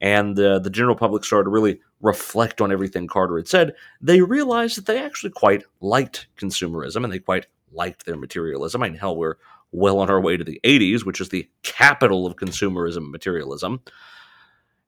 and 0.00 0.38
uh, 0.38 0.58
the 0.60 0.70
general 0.70 0.96
public 0.96 1.24
started 1.24 1.44
to 1.44 1.50
really 1.50 1.80
reflect 2.00 2.60
on 2.60 2.72
everything 2.72 3.06
Carter 3.06 3.36
had 3.36 3.48
said, 3.48 3.74
they 4.00 4.22
realized 4.22 4.76
that 4.76 4.86
they 4.86 4.98
actually 4.98 5.30
quite 5.30 5.64
liked 5.80 6.28
consumerism 6.36 7.04
and 7.04 7.12
they 7.12 7.18
quite 7.18 7.46
liked 7.72 8.06
their 8.06 8.16
materialism. 8.16 8.82
I 8.82 8.88
mean, 8.88 8.98
hell, 8.98 9.16
we're 9.16 9.36
well 9.72 9.98
on 9.98 10.10
our 10.10 10.20
way 10.20 10.36
to 10.36 10.44
the 10.44 10.60
80s, 10.62 11.04
which 11.04 11.20
is 11.20 11.30
the 11.30 11.48
capital 11.62 12.26
of 12.26 12.36
consumerism 12.36 12.98
and 12.98 13.10
materialism. 13.10 13.80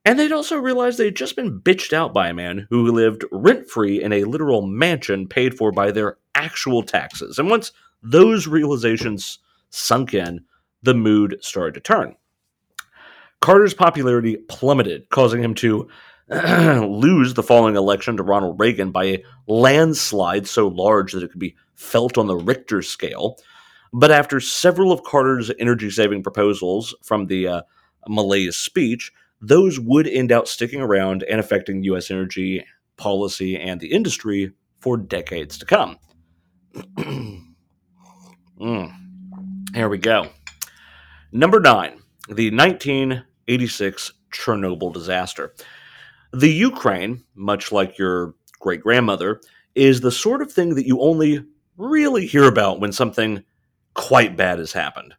And 0.05 0.19
they'd 0.19 0.33
also 0.33 0.57
realized 0.57 0.99
they'd 0.99 1.17
just 1.17 1.35
been 1.35 1.61
bitched 1.61 1.93
out 1.93 2.15
by 2.15 2.29
a 2.29 2.35
man 2.35 2.69
who 2.71 2.93
lived 2.93 3.25
rent 3.33 3.69
free 3.69 4.01
in 4.01 4.13
a 4.13 4.23
literal 4.23 4.63
mansion 4.63 5.27
paid 5.27 5.59
for 5.59 5.73
by 5.73 5.91
their 5.91 6.19
actual 6.37 6.85
taxes. 6.85 7.41
And 7.41 7.51
once 7.51 7.73
those 8.11 8.47
realizations 8.47 9.39
sunk 9.71 10.15
in, 10.15 10.45
the 10.83 10.95
mood 10.95 11.39
started 11.41 11.75
to 11.75 11.81
turn. 11.81 12.15
Carter's 13.41 13.75
popularity 13.75 14.37
plummeted, 14.37 15.09
causing 15.11 15.43
him 15.43 15.55
to 15.55 15.89
lose 16.29 17.35
the 17.35 17.43
following 17.43 17.77
election 17.77 18.17
to 18.17 18.23
Ronald 18.23 18.59
Reagan 18.59 18.91
by 18.91 19.05
a 19.05 19.25
landslide 19.47 20.47
so 20.47 20.69
large 20.69 21.13
that 21.13 21.23
it 21.23 21.31
could 21.31 21.41
be 21.41 21.57
felt 21.75 22.19
on 22.19 22.27
the 22.27 22.37
Richter 22.37 22.83
scale. 22.83 23.37
But 23.93 24.11
after 24.11 24.41
several 24.41 24.93
of 24.93 25.05
Carter's 25.05 25.51
energy 25.59 25.91
saving 25.91 26.23
proposals 26.23 26.95
from 27.03 27.27
the 27.27 27.49
uh, 27.49 27.63
Malaise 28.09 28.57
speech, 28.57 29.13
those 29.41 29.79
would 29.79 30.07
end 30.07 30.33
up 30.33 30.49
sticking 30.49 30.81
around 30.81 31.23
and 31.25 31.39
affecting 31.39 31.83
U.S. 31.85 32.11
energy 32.11 32.65
policy 32.97 33.57
and 33.57 33.81
the 33.81 33.93
industry 33.93 34.53
for 34.81 34.97
decades 34.97 35.59
to 35.59 35.67
come. 35.67 35.99
mm. 38.61 38.93
Here 39.75 39.89
we 39.89 39.99
go. 39.99 40.29
Number 41.33 41.61
nine, 41.61 42.01
the 42.29 42.51
1986 42.51 44.13
Chernobyl 44.33 44.93
disaster. 44.93 45.55
The 46.33 46.51
Ukraine, 46.51 47.25
much 47.35 47.73
like 47.73 47.99
your 47.99 48.35
great 48.61 48.83
grandmother, 48.83 49.41
is 49.75 50.01
the 50.01 50.11
sort 50.11 50.43
of 50.43 50.53
thing 50.53 50.75
that 50.75 50.87
you 50.87 51.01
only 51.01 51.45
really 51.77 52.27
hear 52.27 52.45
about 52.45 52.81
when 52.81 52.93
something 52.93 53.45
quite 53.95 54.37
bad 54.37 54.59
has 54.59 54.73
happened. 54.73 55.15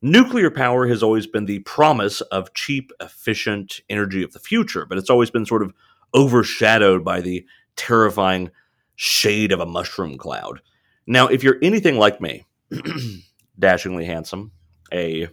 Nuclear 0.00 0.50
power 0.50 0.88
has 0.88 1.02
always 1.02 1.26
been 1.26 1.46
the 1.46 1.60
promise 1.60 2.20
of 2.22 2.54
cheap, 2.54 2.90
efficient 3.00 3.80
energy 3.88 4.22
of 4.22 4.32
the 4.32 4.40
future, 4.40 4.84
but 4.84 4.98
it's 4.98 5.10
always 5.10 5.30
been 5.30 5.46
sort 5.46 5.62
of 5.62 5.72
overshadowed 6.14 7.04
by 7.04 7.20
the 7.20 7.46
terrifying 7.76 8.50
shade 8.96 9.52
of 9.52 9.60
a 9.60 9.66
mushroom 9.66 10.18
cloud. 10.18 10.60
Now, 11.06 11.28
if 11.28 11.42
you're 11.42 11.58
anything 11.62 11.98
like 11.98 12.20
me, 12.20 12.46
dashingly 13.58 14.04
handsome, 14.04 14.52
a 14.92 15.28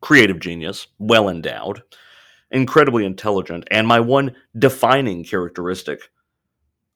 creative 0.00 0.38
genius, 0.38 0.86
well 0.98 1.28
endowed, 1.28 1.82
incredibly 2.50 3.04
intelligent, 3.04 3.66
and 3.70 3.86
my 3.86 4.00
one 4.00 4.34
defining 4.58 5.24
characteristic, 5.24 6.00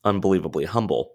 unbelievably 0.04 0.64
humble, 0.64 1.12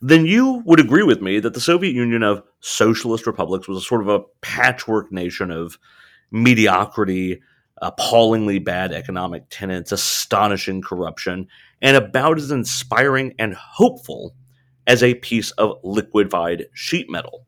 then 0.00 0.26
you 0.26 0.62
would 0.66 0.80
agree 0.80 1.02
with 1.02 1.22
me 1.22 1.40
that 1.40 1.54
the 1.54 1.60
Soviet 1.60 1.94
Union 1.94 2.22
of 2.22 2.42
socialist 2.60 3.26
republics 3.26 3.68
was 3.68 3.78
a 3.78 3.86
sort 3.86 4.02
of 4.02 4.08
a 4.08 4.20
patchwork 4.42 5.10
nation 5.10 5.50
of 5.50 5.78
mediocrity, 6.30 7.40
appallingly 7.80 8.58
bad 8.58 8.92
economic 8.92 9.44
tenets, 9.50 9.92
astonishing 9.92 10.82
corruption, 10.82 11.46
and 11.80 11.96
about 11.96 12.38
as 12.38 12.50
inspiring 12.50 13.34
and 13.38 13.54
hopeful 13.54 14.34
as 14.86 15.02
a 15.02 15.14
piece 15.14 15.50
of 15.52 15.78
liquefied 15.82 16.66
sheet 16.74 17.08
metal. 17.08 17.46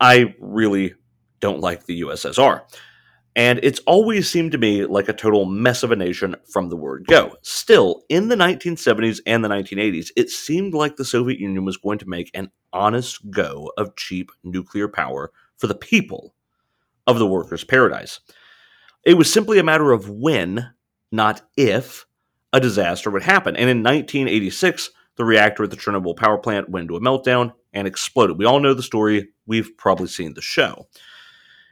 I 0.00 0.34
really 0.38 0.94
don't 1.40 1.60
like 1.60 1.84
the 1.84 2.02
USSR. 2.02 2.62
And 3.36 3.60
it's 3.62 3.80
always 3.80 4.30
seemed 4.30 4.52
to 4.52 4.58
me 4.58 4.86
like 4.86 5.10
a 5.10 5.12
total 5.12 5.44
mess 5.44 5.82
of 5.82 5.92
a 5.92 5.96
nation 5.96 6.36
from 6.50 6.70
the 6.70 6.76
word 6.76 7.06
go. 7.06 7.36
Still, 7.42 8.02
in 8.08 8.28
the 8.28 8.34
1970s 8.34 9.20
and 9.26 9.44
the 9.44 9.48
1980s, 9.48 10.10
it 10.16 10.30
seemed 10.30 10.72
like 10.72 10.96
the 10.96 11.04
Soviet 11.04 11.38
Union 11.38 11.66
was 11.66 11.76
going 11.76 11.98
to 11.98 12.08
make 12.08 12.30
an 12.32 12.50
honest 12.72 13.30
go 13.30 13.70
of 13.76 13.94
cheap 13.94 14.30
nuclear 14.42 14.88
power 14.88 15.32
for 15.58 15.66
the 15.66 15.74
people 15.74 16.34
of 17.06 17.18
the 17.18 17.26
workers' 17.26 17.62
paradise. 17.62 18.20
It 19.04 19.14
was 19.14 19.30
simply 19.30 19.58
a 19.58 19.64
matter 19.64 19.92
of 19.92 20.08
when, 20.08 20.72
not 21.12 21.42
if, 21.58 22.06
a 22.54 22.60
disaster 22.60 23.10
would 23.10 23.22
happen. 23.22 23.54
And 23.54 23.68
in 23.68 23.82
1986, 23.82 24.90
the 25.16 25.24
reactor 25.26 25.64
at 25.64 25.70
the 25.70 25.76
Chernobyl 25.76 26.16
power 26.16 26.38
plant 26.38 26.70
went 26.70 26.84
into 26.84 26.96
a 26.96 27.00
meltdown 27.00 27.52
and 27.76 27.86
exploded. 27.86 28.38
We 28.38 28.46
all 28.46 28.58
know 28.58 28.74
the 28.74 28.82
story. 28.82 29.28
We've 29.46 29.70
probably 29.76 30.08
seen 30.08 30.34
the 30.34 30.42
show. 30.42 30.88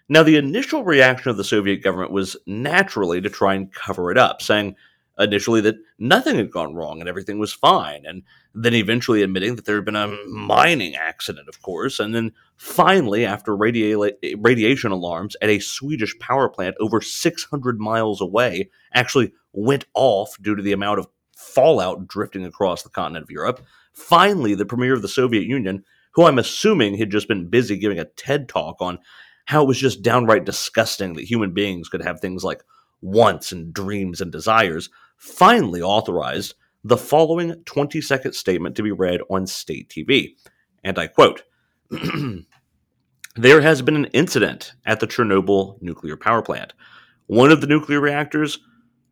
Now, 0.09 0.23
the 0.23 0.37
initial 0.37 0.85
reaction 0.85 1.31
of 1.31 1.39
the 1.39 1.45
Soviet 1.45 1.83
government 1.83 2.13
was 2.13 2.37
naturally 2.47 3.23
to 3.23 3.31
try 3.31 3.55
and 3.55 3.73
cover 3.73 4.11
it 4.11 4.19
up, 4.19 4.43
saying 4.43 4.77
initially 5.19 5.63
that 5.63 5.77
nothing 5.99 6.37
had 6.37 6.51
gone 6.51 6.75
wrong 6.75 7.01
and 7.01 7.09
everything 7.09 7.39
was 7.39 7.55
fine, 7.55 8.05
and 8.05 8.23
then 8.55 8.75
eventually 8.75 9.23
admitting 9.23 9.57
that 9.57 9.65
there 9.65 9.77
had 9.77 9.87
been 9.87 9.97
a 9.97 10.15
mining 10.29 10.95
accident, 10.95 11.49
of 11.49 11.63
course, 11.63 11.99
and 11.99 12.15
then 12.15 12.33
finally, 12.57 13.25
after 13.25 13.57
radia- 13.57 14.13
radiation 14.39 14.93
alarms 14.93 15.37
at 15.41 15.49
a 15.49 15.59
Swedish 15.59 16.19
power 16.19 16.51
plant 16.51 16.77
over 16.81 17.01
600 17.01 17.81
miles 17.81 18.21
away 18.21 18.69
actually 18.93 19.33
went 19.55 19.87
off 19.95 20.37
due 20.43 20.55
to 20.55 20.63
the 20.63 20.73
amount 20.73 20.99
of 20.99 21.07
fallout 21.35 22.07
drifting 22.07 22.45
across 22.45 22.83
the 22.83 22.91
continent 22.91 23.23
of 23.23 23.31
Europe, 23.31 23.65
finally, 23.95 24.55
the 24.55 24.67
premier 24.67 24.93
of 24.93 25.03
the 25.03 25.09
Soviet 25.09 25.45
Union, 25.45 25.85
who 26.13 26.25
I'm 26.25 26.39
assuming 26.39 26.99
had 26.99 27.11
just 27.11 27.29
been 27.29 27.49
busy 27.49 27.79
giving 27.79 27.99
a 27.99 28.05
TED 28.05 28.49
talk 28.49 28.77
on 28.81 28.99
how 29.47 29.63
it 29.63 29.67
was 29.67 29.79
just 29.79 30.03
downright 30.03 30.45
disgusting 30.45 31.15
that 31.15 31.25
human 31.25 31.53
beings 31.53 31.89
could 31.89 32.03
have 32.03 32.21
things 32.21 32.45
like 32.45 32.63
wants 33.01 33.53
and 33.53 33.73
dreams 33.73 34.21
and 34.21 34.33
desires, 34.33 34.89
finally 35.17 35.83
authorized 35.83 36.55
the 36.83 36.97
following 36.97 37.63
20 37.65 38.01
second 38.01 38.35
statement 38.35 38.77
to 38.77 38.83
be 38.83 38.93
read 38.93 39.21
on 39.31 39.47
state 39.47 39.89
TV. 39.89 40.35
And 40.83 40.99
I 40.99 41.07
quote 41.07 41.45
There 43.37 43.61
has 43.63 43.83
been 43.83 43.97
an 43.97 44.07
incident 44.07 44.73
at 44.87 45.01
the 45.01 45.07
Chernobyl 45.07 45.81
nuclear 45.83 46.17
power 46.17 46.43
plant. 46.43 46.73
One 47.27 47.51
of 47.51 47.61
the 47.61 47.67
nuclear 47.67 48.01
reactors 48.01 48.59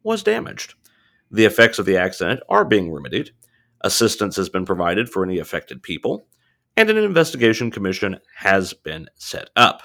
was 0.02 0.22
damaged. 0.22 0.74
The 1.30 1.44
effects 1.44 1.78
of 1.78 1.86
the 1.86 1.96
accident 1.96 2.40
are 2.48 2.64
being 2.64 2.92
remedied. 2.92 3.30
Assistance 3.84 4.36
has 4.36 4.48
been 4.48 4.64
provided 4.64 5.08
for 5.08 5.24
any 5.24 5.38
affected 5.38 5.82
people, 5.82 6.26
and 6.76 6.88
an 6.88 6.96
investigation 6.96 7.70
commission 7.70 8.18
has 8.36 8.72
been 8.72 9.08
set 9.16 9.50
up. 9.56 9.82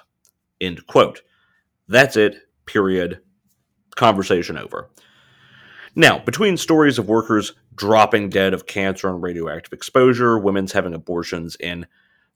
End 0.62 0.86
quote. 0.88 1.22
That's 1.88 2.16
it, 2.18 2.38
period. 2.66 3.22
Conversation 3.96 4.58
over. 4.58 4.89
Now, 5.96 6.20
between 6.20 6.58
stories 6.58 7.00
of 7.00 7.08
workers 7.08 7.54
dropping 7.74 8.30
dead 8.30 8.54
of 8.54 8.68
cancer 8.68 9.10
and 9.10 9.22
radioactive 9.22 9.74
exposure, 9.74 10.38
women's 10.38 10.74
having 10.74 10.94
abortions 10.94 11.56
in 11.60 11.88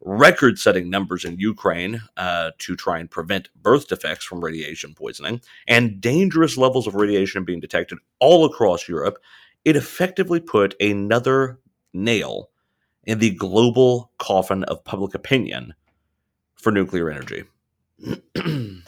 record 0.03 0.57
setting 0.57 0.89
numbers 0.89 1.25
in 1.25 1.37
Ukraine 1.37 2.01
uh, 2.17 2.51
to 2.57 2.75
try 2.75 2.99
and 2.99 3.09
prevent 3.09 3.49
birth 3.55 3.87
defects 3.87 4.25
from 4.25 4.43
radiation 4.43 4.95
poisoning, 4.95 5.41
and 5.67 6.01
dangerous 6.01 6.57
levels 6.57 6.87
of 6.87 6.95
radiation 6.95 7.43
being 7.43 7.59
detected 7.59 7.99
all 8.19 8.45
across 8.45 8.87
Europe, 8.87 9.19
it 9.65 9.75
effectively 9.75 10.39
put 10.39 10.75
another 10.81 11.59
nail 11.93 12.49
in 13.03 13.19
the 13.19 13.31
global 13.35 14.11
coffin 14.17 14.63
of 14.65 14.83
public 14.83 15.13
opinion 15.13 15.73
for 16.55 16.71
nuclear 16.71 17.09
energy. 17.09 17.43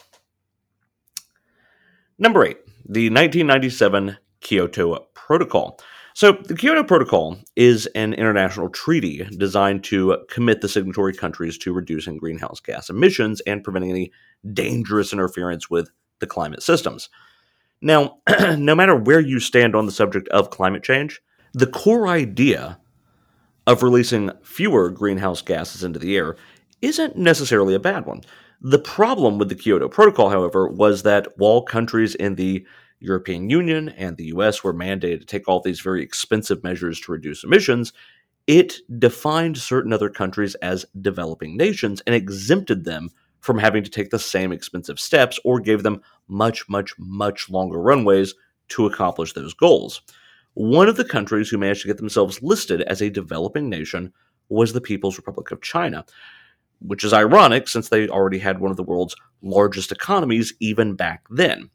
Number 2.19 2.45
eight, 2.45 2.57
the 2.87 3.09
1997 3.09 4.17
Kyoto 4.41 5.07
Protocol. 5.13 5.79
So, 6.15 6.33
the 6.33 6.53
Kyoto 6.55 6.83
Protocol 6.83 7.37
is 7.55 7.87
an 7.95 8.13
international 8.13 8.69
treaty 8.69 9.23
designed 9.37 9.83
to 9.85 10.19
commit 10.29 10.61
the 10.61 10.69
signatory 10.69 11.13
countries 11.13 11.57
to 11.59 11.73
reducing 11.73 12.17
greenhouse 12.17 12.59
gas 12.59 12.87
emissions 12.89 13.41
and 13.41 13.63
preventing 13.63 13.89
any 13.89 14.11
dangerous 14.53 15.11
interference 15.11 15.71
with 15.71 15.89
the 16.19 16.27
climate 16.27 16.61
systems. 16.61 17.09
Now, 17.83 18.19
no 18.57 18.75
matter 18.75 18.95
where 18.95 19.19
you 19.19 19.41
stand 19.41 19.75
on 19.75 19.85
the 19.85 19.91
subject 19.91 20.29
of 20.29 20.49
climate 20.49 20.83
change, 20.83 21.21
the 21.53 21.67
core 21.67 22.07
idea 22.07 22.79
of 23.67 23.83
releasing 23.83 24.31
fewer 24.41 24.89
greenhouse 24.89 25.41
gases 25.41 25.83
into 25.83 25.99
the 25.99 26.15
air 26.15 26.37
isn't 26.81 27.17
necessarily 27.17 27.75
a 27.75 27.79
bad 27.79 28.05
one. 28.05 28.21
The 28.61 28.79
problem 28.79 29.37
with 29.37 29.49
the 29.49 29.55
Kyoto 29.55 29.89
Protocol, 29.89 30.29
however, 30.29 30.69
was 30.69 31.03
that 31.03 31.27
while 31.37 31.61
countries 31.61 32.15
in 32.15 32.35
the 32.35 32.65
European 33.01 33.49
Union 33.49 33.89
and 33.89 34.15
the 34.15 34.27
US 34.27 34.63
were 34.63 34.73
mandated 34.73 35.19
to 35.19 35.25
take 35.25 35.49
all 35.49 35.59
these 35.59 35.81
very 35.81 36.01
expensive 36.01 36.63
measures 36.63 37.01
to 37.01 37.11
reduce 37.11 37.43
emissions, 37.43 37.91
it 38.47 38.75
defined 38.97 39.57
certain 39.57 39.91
other 39.91 40.09
countries 40.09 40.55
as 40.55 40.85
developing 41.01 41.57
nations 41.57 42.01
and 42.07 42.15
exempted 42.15 42.85
them 42.85 43.09
from 43.43 43.57
having 43.57 43.83
to 43.83 43.89
take 43.89 44.09
the 44.09 44.17
same 44.17 44.53
expensive 44.53 44.97
steps 44.97 45.37
or 45.43 45.59
gave 45.59 45.83
them 45.83 46.01
much, 46.29 46.67
much, 46.69 46.93
much 46.97 47.49
longer 47.49 47.77
runways 47.77 48.33
to 48.69 48.85
accomplish 48.85 49.33
those 49.33 49.53
goals. 49.53 50.01
One 50.53 50.87
of 50.87 50.95
the 50.95 51.03
countries 51.03 51.49
who 51.49 51.57
managed 51.57 51.81
to 51.81 51.89
get 51.89 51.97
themselves 51.97 52.41
listed 52.41 52.83
as 52.83 53.01
a 53.01 53.09
developing 53.09 53.69
nation 53.69 54.13
was 54.47 54.71
the 54.71 54.79
People's 54.79 55.17
Republic 55.17 55.51
of 55.51 55.61
China, 55.61 56.05
which 56.79 57.03
is 57.03 57.11
ironic 57.11 57.67
since 57.67 57.89
they 57.89 58.07
already 58.07 58.39
had 58.39 58.61
one 58.61 58.71
of 58.71 58.77
the 58.77 58.83
world's 58.83 59.15
largest 59.41 59.91
economies 59.91 60.53
even 60.61 60.95
back 60.95 61.25
then. 61.29 61.69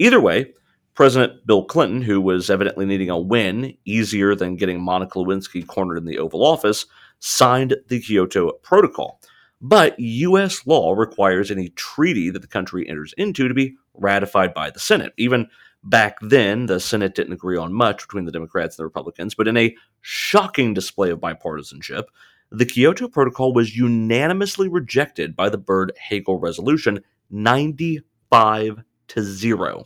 Either 0.00 0.20
way, 0.20 0.52
President 0.94 1.46
Bill 1.46 1.64
Clinton, 1.64 2.02
who 2.02 2.20
was 2.20 2.50
evidently 2.50 2.86
needing 2.86 3.10
a 3.10 3.18
win 3.18 3.72
easier 3.84 4.34
than 4.34 4.56
getting 4.56 4.82
Monica 4.82 5.20
Lewinsky 5.20 5.64
cornered 5.64 5.98
in 5.98 6.06
the 6.06 6.18
Oval 6.18 6.44
Office, 6.44 6.86
signed 7.20 7.76
the 7.86 8.00
Kyoto 8.00 8.50
Protocol. 8.64 9.20
But 9.60 9.98
U.S. 9.98 10.66
law 10.66 10.92
requires 10.92 11.50
any 11.50 11.70
treaty 11.70 12.30
that 12.30 12.42
the 12.42 12.48
country 12.48 12.88
enters 12.88 13.14
into 13.16 13.48
to 13.48 13.54
be 13.54 13.76
ratified 13.94 14.52
by 14.52 14.70
the 14.70 14.80
Senate. 14.80 15.12
Even 15.16 15.48
back 15.82 16.16
then, 16.20 16.66
the 16.66 16.80
Senate 16.80 17.14
didn't 17.14 17.32
agree 17.32 17.56
on 17.56 17.72
much 17.72 18.06
between 18.06 18.24
the 18.24 18.32
Democrats 18.32 18.76
and 18.76 18.82
the 18.82 18.86
Republicans, 18.86 19.34
but 19.34 19.48
in 19.48 19.56
a 19.56 19.74
shocking 20.00 20.74
display 20.74 21.10
of 21.10 21.20
bipartisanship, 21.20 22.04
the 22.50 22.66
Kyoto 22.66 23.08
Protocol 23.08 23.52
was 23.52 23.76
unanimously 23.76 24.68
rejected 24.68 25.34
by 25.34 25.48
the 25.48 25.58
Byrd 25.58 25.92
Hagel 25.98 26.38
Resolution 26.38 27.00
95 27.30 28.82
to 29.08 29.22
0. 29.22 29.84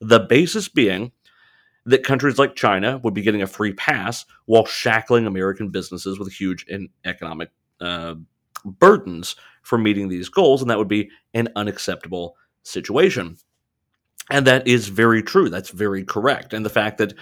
The 0.00 0.20
basis 0.20 0.68
being 0.68 1.12
that 1.86 2.04
countries 2.04 2.38
like 2.38 2.54
China 2.54 2.98
would 2.98 3.14
be 3.14 3.22
getting 3.22 3.42
a 3.42 3.46
free 3.46 3.72
pass 3.72 4.24
while 4.46 4.66
shackling 4.66 5.26
American 5.26 5.70
businesses 5.70 6.18
with 6.18 6.32
huge 6.32 6.66
economic 7.04 7.50
uh, 7.80 8.14
burdens 8.64 9.36
for 9.62 9.78
meeting 9.78 10.08
these 10.08 10.28
goals, 10.28 10.62
and 10.62 10.70
that 10.70 10.78
would 10.78 10.88
be 10.88 11.10
an 11.34 11.48
unacceptable 11.56 12.36
situation. 12.62 13.36
And 14.30 14.46
that 14.46 14.66
is 14.66 14.88
very 14.88 15.22
true. 15.22 15.48
That's 15.48 15.70
very 15.70 16.04
correct. 16.04 16.52
And 16.52 16.64
the 16.64 16.70
fact 16.70 16.98
that 16.98 17.14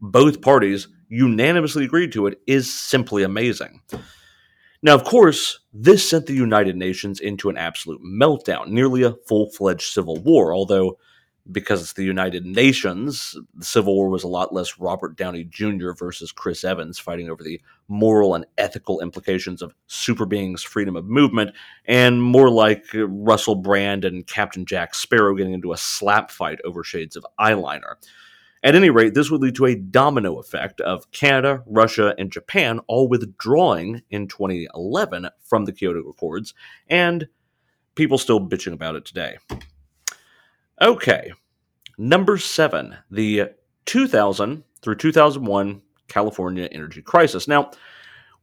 both 0.00 0.42
parties 0.42 0.88
unanimously 1.08 1.84
agreed 1.84 2.12
to 2.12 2.26
it 2.26 2.40
is 2.46 2.72
simply 2.72 3.22
amazing. 3.22 3.80
Now, 4.82 4.94
of 4.94 5.04
course, 5.04 5.60
this 5.72 6.08
sent 6.08 6.26
the 6.26 6.34
United 6.34 6.76
Nations 6.76 7.20
into 7.20 7.48
an 7.48 7.56
absolute 7.56 8.00
meltdown, 8.02 8.68
nearly 8.68 9.02
a 9.02 9.14
full 9.26 9.50
fledged 9.50 9.92
civil 9.92 10.16
war, 10.22 10.54
although 10.54 10.98
because 11.52 11.82
it's 11.82 11.92
the 11.92 12.04
United 12.04 12.44
Nations, 12.44 13.36
the 13.54 13.64
Civil 13.64 13.94
War 13.94 14.08
was 14.08 14.24
a 14.24 14.28
lot 14.28 14.52
less 14.52 14.78
Robert 14.78 15.16
Downey 15.16 15.44
Jr. 15.44 15.92
versus 15.92 16.32
Chris 16.32 16.64
Evans 16.64 16.98
fighting 16.98 17.30
over 17.30 17.42
the 17.42 17.60
moral 17.88 18.34
and 18.34 18.46
ethical 18.58 19.00
implications 19.00 19.62
of 19.62 19.74
super 19.86 20.26
beings' 20.26 20.62
freedom 20.62 20.96
of 20.96 21.06
movement, 21.06 21.54
and 21.84 22.22
more 22.22 22.50
like 22.50 22.94
uh, 22.94 23.06
Russell 23.06 23.54
Brand 23.54 24.04
and 24.04 24.26
Captain 24.26 24.66
Jack 24.66 24.94
Sparrow 24.94 25.34
getting 25.34 25.54
into 25.54 25.72
a 25.72 25.76
slap 25.76 26.30
fight 26.30 26.58
over 26.64 26.82
shades 26.82 27.16
of 27.16 27.26
eyeliner. 27.38 27.94
At 28.62 28.74
any 28.74 28.90
rate, 28.90 29.14
this 29.14 29.30
would 29.30 29.42
lead 29.42 29.54
to 29.56 29.66
a 29.66 29.76
domino 29.76 30.38
effect 30.38 30.80
of 30.80 31.10
Canada, 31.12 31.62
Russia, 31.66 32.14
and 32.18 32.32
Japan 32.32 32.80
all 32.88 33.08
withdrawing 33.08 34.02
in 34.10 34.26
2011 34.26 35.28
from 35.40 35.66
the 35.66 35.72
Kyoto 35.72 36.08
Accords, 36.08 36.52
and 36.88 37.28
people 37.94 38.18
still 38.18 38.40
bitching 38.40 38.72
about 38.72 38.96
it 38.96 39.04
today. 39.04 39.38
Okay. 40.80 41.32
Number 41.96 42.36
seven, 42.36 42.96
the 43.10 43.50
2000 43.86 44.62
through 44.82 44.96
2001 44.96 45.80
California 46.08 46.68
energy 46.70 47.00
crisis. 47.00 47.48
Now, 47.48 47.70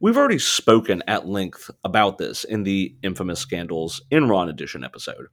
we've 0.00 0.16
already 0.16 0.40
spoken 0.40 1.02
at 1.06 1.28
length 1.28 1.70
about 1.84 2.18
this 2.18 2.42
in 2.42 2.64
the 2.64 2.96
infamous 3.04 3.38
scandals 3.38 4.02
Enron 4.10 4.50
edition 4.50 4.82
episode. 4.82 5.26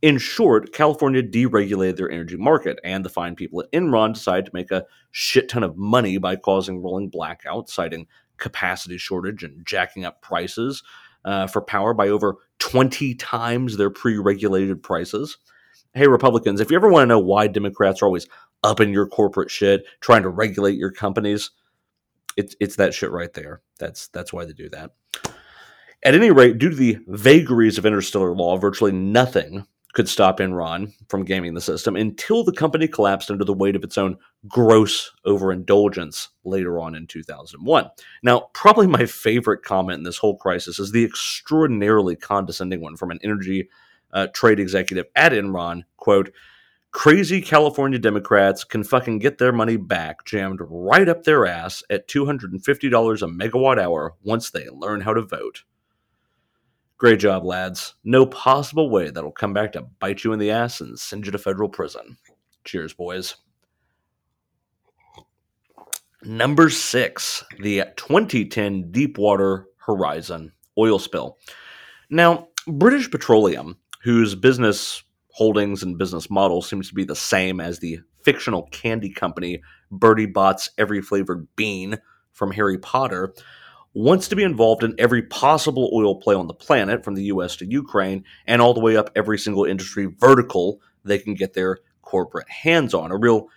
In 0.00 0.16
short, 0.16 0.72
California 0.72 1.22
deregulated 1.22 1.96
their 1.96 2.10
energy 2.10 2.36
market, 2.36 2.78
and 2.82 3.04
the 3.04 3.10
fine 3.10 3.34
people 3.34 3.60
at 3.60 3.70
Enron 3.72 4.14
decided 4.14 4.46
to 4.46 4.54
make 4.54 4.70
a 4.70 4.86
shit 5.10 5.50
ton 5.50 5.62
of 5.62 5.76
money 5.76 6.16
by 6.16 6.36
causing 6.36 6.80
rolling 6.80 7.10
blackouts, 7.10 7.70
citing 7.70 8.06
capacity 8.38 8.96
shortage 8.96 9.42
and 9.44 9.66
jacking 9.66 10.06
up 10.06 10.22
prices 10.22 10.82
uh, 11.26 11.46
for 11.46 11.60
power 11.60 11.92
by 11.92 12.08
over 12.08 12.36
20 12.58 13.16
times 13.16 13.76
their 13.76 13.90
pre 13.90 14.16
regulated 14.16 14.82
prices 14.82 15.36
hey, 15.98 16.06
Republicans, 16.06 16.60
if 16.60 16.70
you 16.70 16.76
ever 16.76 16.88
want 16.88 17.02
to 17.02 17.06
know 17.06 17.18
why 17.18 17.46
Democrats 17.46 18.00
are 18.00 18.06
always 18.06 18.26
up 18.62 18.80
in 18.80 18.92
your 18.92 19.06
corporate 19.06 19.50
shit, 19.50 19.84
trying 20.00 20.22
to 20.22 20.28
regulate 20.28 20.76
your 20.76 20.90
companies, 20.90 21.50
it's 22.36 22.54
it's 22.60 22.76
that 22.76 22.94
shit 22.94 23.10
right 23.10 23.32
there. 23.34 23.60
That's 23.78 24.08
that's 24.08 24.32
why 24.32 24.44
they 24.44 24.52
do 24.52 24.68
that. 24.70 24.92
At 26.04 26.14
any 26.14 26.30
rate, 26.30 26.58
due 26.58 26.70
to 26.70 26.76
the 26.76 26.98
vagaries 27.08 27.76
of 27.76 27.84
interstellar 27.84 28.34
law, 28.34 28.56
virtually 28.56 28.92
nothing 28.92 29.66
could 29.94 30.08
stop 30.08 30.38
Enron 30.38 30.92
from 31.08 31.24
gaming 31.24 31.54
the 31.54 31.60
system 31.60 31.96
until 31.96 32.44
the 32.44 32.52
company 32.52 32.86
collapsed 32.86 33.30
under 33.30 33.44
the 33.44 33.54
weight 33.54 33.74
of 33.74 33.82
its 33.82 33.98
own 33.98 34.16
gross 34.46 35.10
overindulgence 35.24 36.28
later 36.44 36.78
on 36.78 36.94
in 36.94 37.06
2001. 37.06 37.90
Now, 38.22 38.48
probably 38.52 38.86
my 38.86 39.06
favorite 39.06 39.64
comment 39.64 39.98
in 39.98 40.04
this 40.04 40.18
whole 40.18 40.36
crisis 40.36 40.78
is 40.78 40.92
the 40.92 41.04
extraordinarily 41.04 42.14
condescending 42.14 42.80
one 42.80 42.96
from 42.96 43.10
an 43.10 43.18
energy 43.24 43.68
uh, 44.12 44.28
trade 44.34 44.60
executive 44.60 45.06
at 45.14 45.32
Enron, 45.32 45.84
quote, 45.96 46.32
crazy 46.90 47.40
California 47.40 47.98
Democrats 47.98 48.64
can 48.64 48.82
fucking 48.82 49.18
get 49.18 49.38
their 49.38 49.52
money 49.52 49.76
back 49.76 50.24
jammed 50.24 50.60
right 50.68 51.08
up 51.08 51.24
their 51.24 51.46
ass 51.46 51.82
at 51.90 52.08
$250 52.08 52.52
a 52.52 53.26
megawatt 53.26 53.78
hour 53.78 54.14
once 54.22 54.50
they 54.50 54.68
learn 54.70 55.00
how 55.00 55.14
to 55.14 55.22
vote. 55.22 55.64
Great 56.96 57.20
job, 57.20 57.44
lads. 57.44 57.94
No 58.02 58.26
possible 58.26 58.90
way 58.90 59.10
that'll 59.10 59.30
come 59.30 59.52
back 59.52 59.72
to 59.72 59.82
bite 59.82 60.24
you 60.24 60.32
in 60.32 60.38
the 60.40 60.50
ass 60.50 60.80
and 60.80 60.98
send 60.98 61.26
you 61.26 61.32
to 61.32 61.38
federal 61.38 61.68
prison. 61.68 62.16
Cheers, 62.64 62.92
boys. 62.92 63.36
Number 66.24 66.68
six, 66.68 67.44
the 67.60 67.84
2010 67.96 68.90
Deepwater 68.90 69.66
Horizon 69.76 70.52
oil 70.76 70.98
spill. 70.98 71.38
Now, 72.10 72.48
British 72.66 73.10
Petroleum 73.10 73.78
whose 74.02 74.34
business 74.34 75.02
holdings 75.30 75.82
and 75.82 75.98
business 75.98 76.30
model 76.30 76.62
seems 76.62 76.88
to 76.88 76.94
be 76.94 77.04
the 77.04 77.16
same 77.16 77.60
as 77.60 77.78
the 77.78 78.00
fictional 78.22 78.64
candy 78.64 79.10
company 79.10 79.60
Bertie 79.90 80.26
Bott's 80.26 80.70
Every 80.76 81.00
Flavored 81.00 81.46
Bean 81.56 81.98
from 82.32 82.52
Harry 82.52 82.78
Potter, 82.78 83.34
wants 83.94 84.28
to 84.28 84.36
be 84.36 84.42
involved 84.42 84.84
in 84.84 84.94
every 84.98 85.22
possible 85.22 85.90
oil 85.92 86.20
play 86.20 86.34
on 86.34 86.46
the 86.46 86.54
planet, 86.54 87.04
from 87.04 87.14
the 87.14 87.24
US 87.24 87.56
to 87.56 87.66
Ukraine, 87.66 88.24
and 88.46 88.62
all 88.62 88.74
the 88.74 88.80
way 88.80 88.96
up 88.96 89.10
every 89.16 89.38
single 89.38 89.64
industry 89.64 90.06
vertical 90.06 90.80
they 91.04 91.18
can 91.18 91.34
get 91.34 91.54
their 91.54 91.78
corporate 92.02 92.48
hands 92.48 92.94
on. 92.94 93.10
A 93.10 93.16
real 93.16 93.48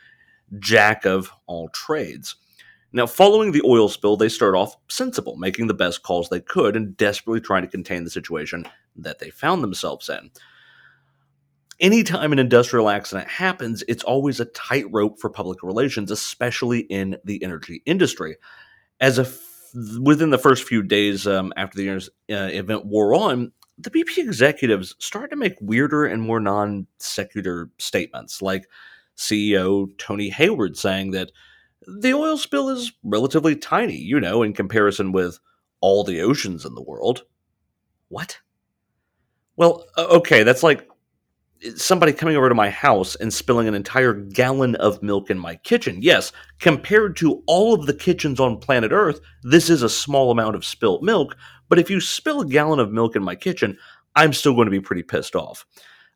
jack 0.60 1.06
of 1.06 1.32
all 1.48 1.70
trades. 1.70 2.36
Now, 2.94 3.08
following 3.08 3.52
the 3.52 3.64
oil 3.66 3.88
spill, 3.88 4.18
they 4.18 4.28
start 4.30 4.56
off 4.56 4.76
sensible, 4.90 5.38
making 5.38 5.68
the 5.68 5.74
best 5.74 6.04
calls 6.04 6.30
they 6.30 6.42
could 6.42 6.76
and 6.76 6.98
desperately 6.98 7.40
trying 7.40 7.62
to 7.64 7.70
contain 7.70 8.04
the 8.04 8.10
situation 8.10 8.68
that 8.98 9.20
they 9.20 9.30
found 9.30 9.64
themselves 9.64 10.10
in. 10.10 10.32
Anytime 11.80 12.32
an 12.32 12.40
industrial 12.40 12.90
accident 12.90 13.28
happens, 13.28 13.84
it's 13.88 14.04
always 14.04 14.40
a 14.40 14.46
tightrope 14.46 15.20
for 15.20 15.30
public 15.30 15.64
relations, 15.64 16.12
especially 16.12 16.82
in 16.82 17.18
the 17.24 17.44
energy 17.44 17.82
industry. 17.86 18.38
As 19.00 19.18
a 19.18 19.26
within 20.02 20.32
the 20.32 20.38
first 20.38 20.66
few 20.66 20.84
days 20.84 21.26
um, 21.26 21.54
after 21.56 21.78
the 21.78 21.90
uh, 21.90 22.50
event 22.52 22.86
wore 22.86 23.16
on, 23.16 23.52
the 23.78 23.90
BP 23.90 24.18
executives 24.18 24.96
started 25.00 25.30
to 25.30 25.36
make 25.36 25.56
weirder 25.62 26.06
and 26.06 26.22
more 26.22 26.40
non 26.40 26.88
secular 27.00 27.70
statements, 27.80 28.42
like 28.42 28.68
CEO 29.18 29.88
Tony 29.98 30.30
Hayward 30.30 30.78
saying 30.78 31.12
that 31.12 31.32
the 31.88 32.14
oil 32.14 32.38
spill 32.38 32.70
is 32.70 32.92
relatively 33.04 33.56
tiny, 33.56 33.98
you 33.98 34.20
know, 34.20 34.44
in 34.44 34.54
comparison 34.54 35.12
with 35.12 35.40
all 35.80 36.04
the 36.04 36.22
oceans 36.22 36.66
in 36.66 36.76
the 36.76 36.82
world. 36.82 37.24
What? 38.10 38.40
Well, 39.56 39.86
okay, 39.98 40.44
that's 40.44 40.64
like 40.64 40.88
somebody 41.76 42.14
coming 42.14 42.36
over 42.36 42.50
to 42.50 42.56
my 42.56 42.70
house 42.70 43.16
and 43.16 43.34
spilling 43.34 43.68
an 43.68 43.76
entire 43.76 44.14
gallon 44.14 44.76
of 44.76 45.04
milk 45.04 45.30
in 45.30 45.38
my 45.38 45.56
kitchen. 45.58 46.02
Yes, 46.02 46.32
compared 46.60 47.16
to 47.18 47.44
all 47.46 47.74
of 47.74 47.86
the 47.86 47.94
kitchens 47.94 48.40
on 48.40 48.58
planet 48.58 48.92
Earth, 48.92 49.20
this 49.44 49.70
is 49.70 49.84
a 49.84 49.90
small 49.90 50.32
amount 50.32 50.56
of 50.56 50.66
spilt 50.66 51.04
milk. 51.04 51.36
But 51.70 51.80
if 51.80 51.90
you 51.90 52.02
spill 52.02 52.42
a 52.42 52.48
gallon 52.48 52.80
of 52.80 52.92
milk 52.92 53.16
in 53.16 53.24
my 53.24 53.36
kitchen, 53.36 53.78
I'm 54.16 54.34
still 54.34 54.56
going 54.56 54.66
to 54.66 54.72
be 54.72 54.82
pretty 54.82 55.04
pissed 55.04 55.36
off. 55.36 55.66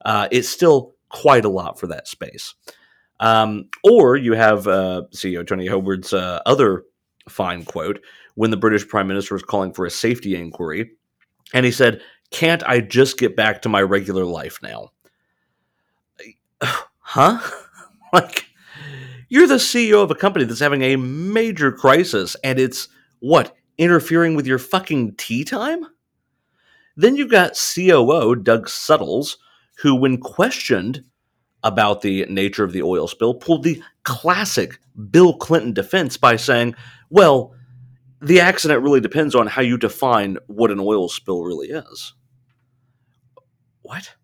Uh, 0.04 0.28
it's 0.32 0.49
still 0.49 0.95
quite 1.10 1.45
a 1.45 1.49
lot 1.49 1.80
for 1.80 1.88
that 1.88 2.08
space. 2.08 2.56
Um, 3.19 3.69
or 3.84 4.17
you 4.17 4.34
have 4.34 4.67
uh, 4.67 5.04
CEO 5.13 5.45
Tony 5.45 5.67
Hayward's 5.67 6.13
uh, 6.13 6.41
other 6.45 6.84
fine 7.30 7.63
quote 7.65 7.99
when 8.36 8.51
the 8.51 8.58
British 8.58 8.88
Prime 8.88 9.08
Minister 9.08 9.36
was 9.36 9.43
calling 9.43 9.73
for 9.73 9.86
a 9.86 9.91
safety 9.91 10.36
inquiry. 10.36 10.91
And 11.54 11.65
he 11.65 11.71
said, 11.71 12.01
Can't 12.32 12.63
I 12.67 12.82
just 12.82 13.17
get 13.17 13.36
back 13.36 13.62
to 13.62 13.69
my 13.69 13.82
regular 13.82 14.25
life 14.25 14.60
now? 14.62 14.89
huh? 16.62 17.39
like, 18.13 18.45
you're 19.30 19.47
the 19.47 19.56
CEO 19.56 20.04
of 20.04 20.12
a 20.12 20.15
company 20.15 20.45
that's 20.45 20.60
having 20.60 20.82
a 20.82 20.97
major 20.97 21.71
crisis, 21.71 22.36
and 22.43 22.60
it's 22.60 22.88
what? 23.19 23.56
Interfering 23.78 24.36
with 24.36 24.47
your 24.47 24.60
fucking 24.60 25.15
tea 25.15 25.43
time? 25.43 25.86
Then 26.95 27.15
you've 27.15 27.32
got 27.32 27.60
COO 27.75 28.36
Doug 28.36 28.69
Suttles, 28.69 29.38
who, 29.80 29.95
when 29.95 30.17
questioned 30.17 31.04
about 31.65 32.01
the 32.01 32.25
nature 32.30 32.63
of 32.63 32.71
the 32.71 32.84
oil 32.84 33.08
spill, 33.08 33.34
pulled 33.34 33.63
the 33.63 33.82
classic 34.04 34.80
Bill 35.10 35.34
Clinton 35.34 35.73
defense 35.73 36.15
by 36.15 36.36
saying, 36.38 36.75
well, 37.10 37.54
the 38.21 38.39
accident 38.39 38.84
really 38.84 39.01
depends 39.01 39.36
on 39.36 39.47
how 39.47 39.63
you 39.63 39.78
define 39.78 40.38
what 40.47 40.71
an 40.71 40.80
oil 40.80 41.10
spill 41.10 41.43
really 41.43 41.67
is. 41.67 42.13
What? 43.82 44.15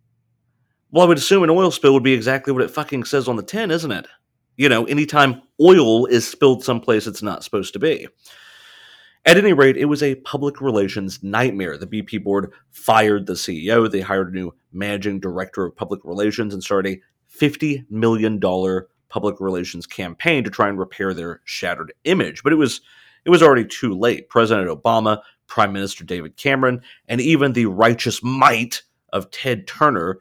Well, 0.92 1.04
I 1.04 1.08
would 1.08 1.18
assume 1.18 1.44
an 1.44 1.50
oil 1.50 1.72
spill 1.72 1.94
would 1.94 2.04
be 2.04 2.14
exactly 2.14 2.54
what 2.54 2.64
it 2.64 2.72
fucking 2.72 3.06
says 3.06 3.28
on 3.28 3.38
the 3.38 3.44
tin, 3.44 3.72
isn't 3.72 3.92
it? 3.92 4.08
You 4.56 4.70
know, 4.70 4.86
anytime 4.86 5.42
oil 5.60 6.06
is 6.06 6.28
spilled 6.28 6.64
someplace 6.64 7.08
it's 7.08 7.24
not 7.24 7.44
supposed 7.44 7.74
to 7.74 7.80
be. 7.80 8.08
At 9.26 9.38
any 9.38 9.54
rate, 9.54 9.78
it 9.78 9.86
was 9.86 10.02
a 10.04 10.16
public 10.16 10.62
relations 10.62 11.24
nightmare. 11.24 11.78
The 11.78 11.88
BP 11.88 12.24
board 12.24 12.52
fired 12.72 13.26
the 13.26 13.34
CEO, 13.34 13.90
they 13.90 14.02
hired 14.02 14.32
a 14.32 14.36
new 14.36 14.54
managing 14.72 15.20
director 15.20 15.66
of 15.66 15.76
public 15.76 16.02
relations, 16.04 16.54
and 16.54 16.64
started 16.64 16.94
a 16.94 17.02
$50 17.40 17.86
million 17.90 18.40
public 19.10 19.40
relations 19.40 19.86
campaign 19.86 20.44
to 20.44 20.50
try 20.50 20.70
and 20.70 20.80
repair 20.80 21.14
their 21.14 21.42
shattered 21.46 21.94
image. 22.06 22.44
But 22.44 22.54
it 22.54 22.58
was 22.58 22.82
it 23.24 23.30
was 23.30 23.44
already 23.44 23.66
too 23.66 23.94
late. 23.94 24.30
President 24.30 24.68
Obama, 24.68 25.22
Prime 25.48 25.74
Minister 25.74 26.04
David 26.04 26.38
Cameron, 26.38 26.82
and 27.08 27.22
even 27.22 27.54
the 27.54 27.68
righteous 27.68 28.24
might 28.24 28.82
of 29.14 29.30
Ted 29.30 29.68
Turner 29.68 30.20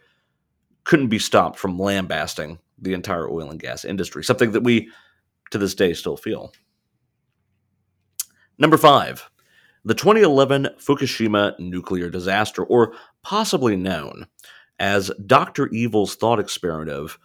couldn't 0.84 1.08
be 1.08 1.18
stopped 1.18 1.58
from 1.58 1.78
lambasting 1.78 2.58
the 2.78 2.92
entire 2.94 3.28
oil 3.30 3.50
and 3.50 3.60
gas 3.60 3.84
industry, 3.84 4.24
something 4.24 4.52
that 4.52 4.64
we 4.64 4.90
to 5.50 5.58
this 5.58 5.74
day 5.74 5.94
still 5.94 6.16
feel. 6.16 6.52
Number 8.58 8.76
five, 8.76 9.30
the 9.84 9.94
2011 9.94 10.68
Fukushima 10.78 11.58
nuclear 11.58 12.10
disaster, 12.10 12.64
or 12.64 12.92
possibly 13.22 13.76
known 13.76 14.26
as 14.80 15.12
Dr. 15.26 15.68
Evil's 15.68 16.16
thought 16.16 16.40
experiment 16.40 16.90
of 16.90 17.18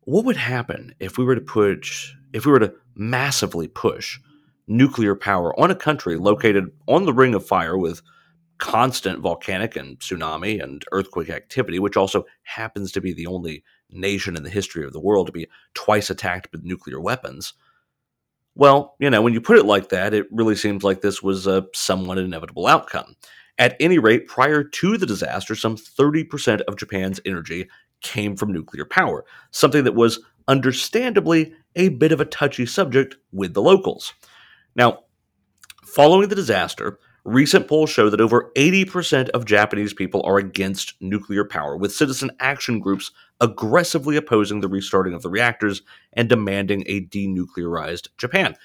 what 0.00 0.24
would 0.24 0.36
happen 0.36 0.94
if 0.98 1.16
we 1.16 1.24
were 1.24 1.36
to 1.36 1.40
push, 1.40 2.12
if 2.32 2.44
we 2.44 2.52
were 2.52 2.58
to 2.58 2.74
massively 2.94 3.68
push 3.68 4.18
nuclear 4.66 5.14
power 5.14 5.58
on 5.58 5.70
a 5.70 5.76
country 5.76 6.16
located 6.16 6.70
on 6.88 7.06
the 7.06 7.12
ring 7.12 7.34
of 7.34 7.46
fire 7.46 7.78
with 7.78 8.02
constant 8.58 9.20
volcanic 9.20 9.76
and 9.76 9.98
tsunami 10.00 10.62
and 10.62 10.84
earthquake 10.92 11.30
activity, 11.30 11.78
which 11.78 11.96
also 11.96 12.24
happens 12.42 12.92
to 12.92 13.00
be 13.00 13.12
the 13.12 13.26
only 13.26 13.62
nation 13.90 14.36
in 14.36 14.42
the 14.42 14.50
history 14.50 14.84
of 14.84 14.92
the 14.92 15.00
world 15.00 15.26
to 15.26 15.32
be 15.32 15.46
twice 15.74 16.10
attacked 16.10 16.50
with 16.52 16.64
nuclear 16.64 17.00
weapons. 17.00 17.54
Well, 18.54 18.96
you 18.98 19.08
know, 19.08 19.22
when 19.22 19.32
you 19.32 19.40
put 19.40 19.58
it 19.58 19.66
like 19.66 19.88
that, 19.90 20.14
it 20.14 20.26
really 20.30 20.56
seems 20.56 20.84
like 20.84 21.00
this 21.00 21.22
was 21.22 21.46
a 21.46 21.66
somewhat 21.74 22.18
inevitable 22.18 22.66
outcome. 22.66 23.16
At 23.62 23.76
any 23.78 24.00
rate, 24.00 24.26
prior 24.26 24.64
to 24.64 24.98
the 24.98 25.06
disaster, 25.06 25.54
some 25.54 25.76
30% 25.76 26.62
of 26.62 26.74
Japan's 26.74 27.20
energy 27.24 27.68
came 28.00 28.36
from 28.36 28.52
nuclear 28.52 28.84
power, 28.84 29.24
something 29.52 29.84
that 29.84 29.94
was 29.94 30.18
understandably 30.48 31.54
a 31.76 31.90
bit 31.90 32.10
of 32.10 32.20
a 32.20 32.24
touchy 32.24 32.66
subject 32.66 33.14
with 33.30 33.54
the 33.54 33.62
locals. 33.62 34.14
Now, 34.74 35.04
following 35.84 36.28
the 36.28 36.34
disaster, 36.34 36.98
Recent 37.24 37.68
polls 37.68 37.88
show 37.88 38.10
that 38.10 38.20
over 38.20 38.50
80% 38.56 39.28
of 39.28 39.44
Japanese 39.44 39.94
people 39.94 40.22
are 40.24 40.38
against 40.38 41.00
nuclear 41.00 41.44
power, 41.44 41.76
with 41.76 41.94
citizen 41.94 42.32
action 42.40 42.80
groups 42.80 43.12
aggressively 43.40 44.16
opposing 44.16 44.58
the 44.60 44.66
restarting 44.66 45.14
of 45.14 45.22
the 45.22 45.30
reactors 45.30 45.82
and 46.14 46.28
demanding 46.28 46.82
a 46.86 47.06
denuclearized 47.06 48.08
Japan. 48.18 48.56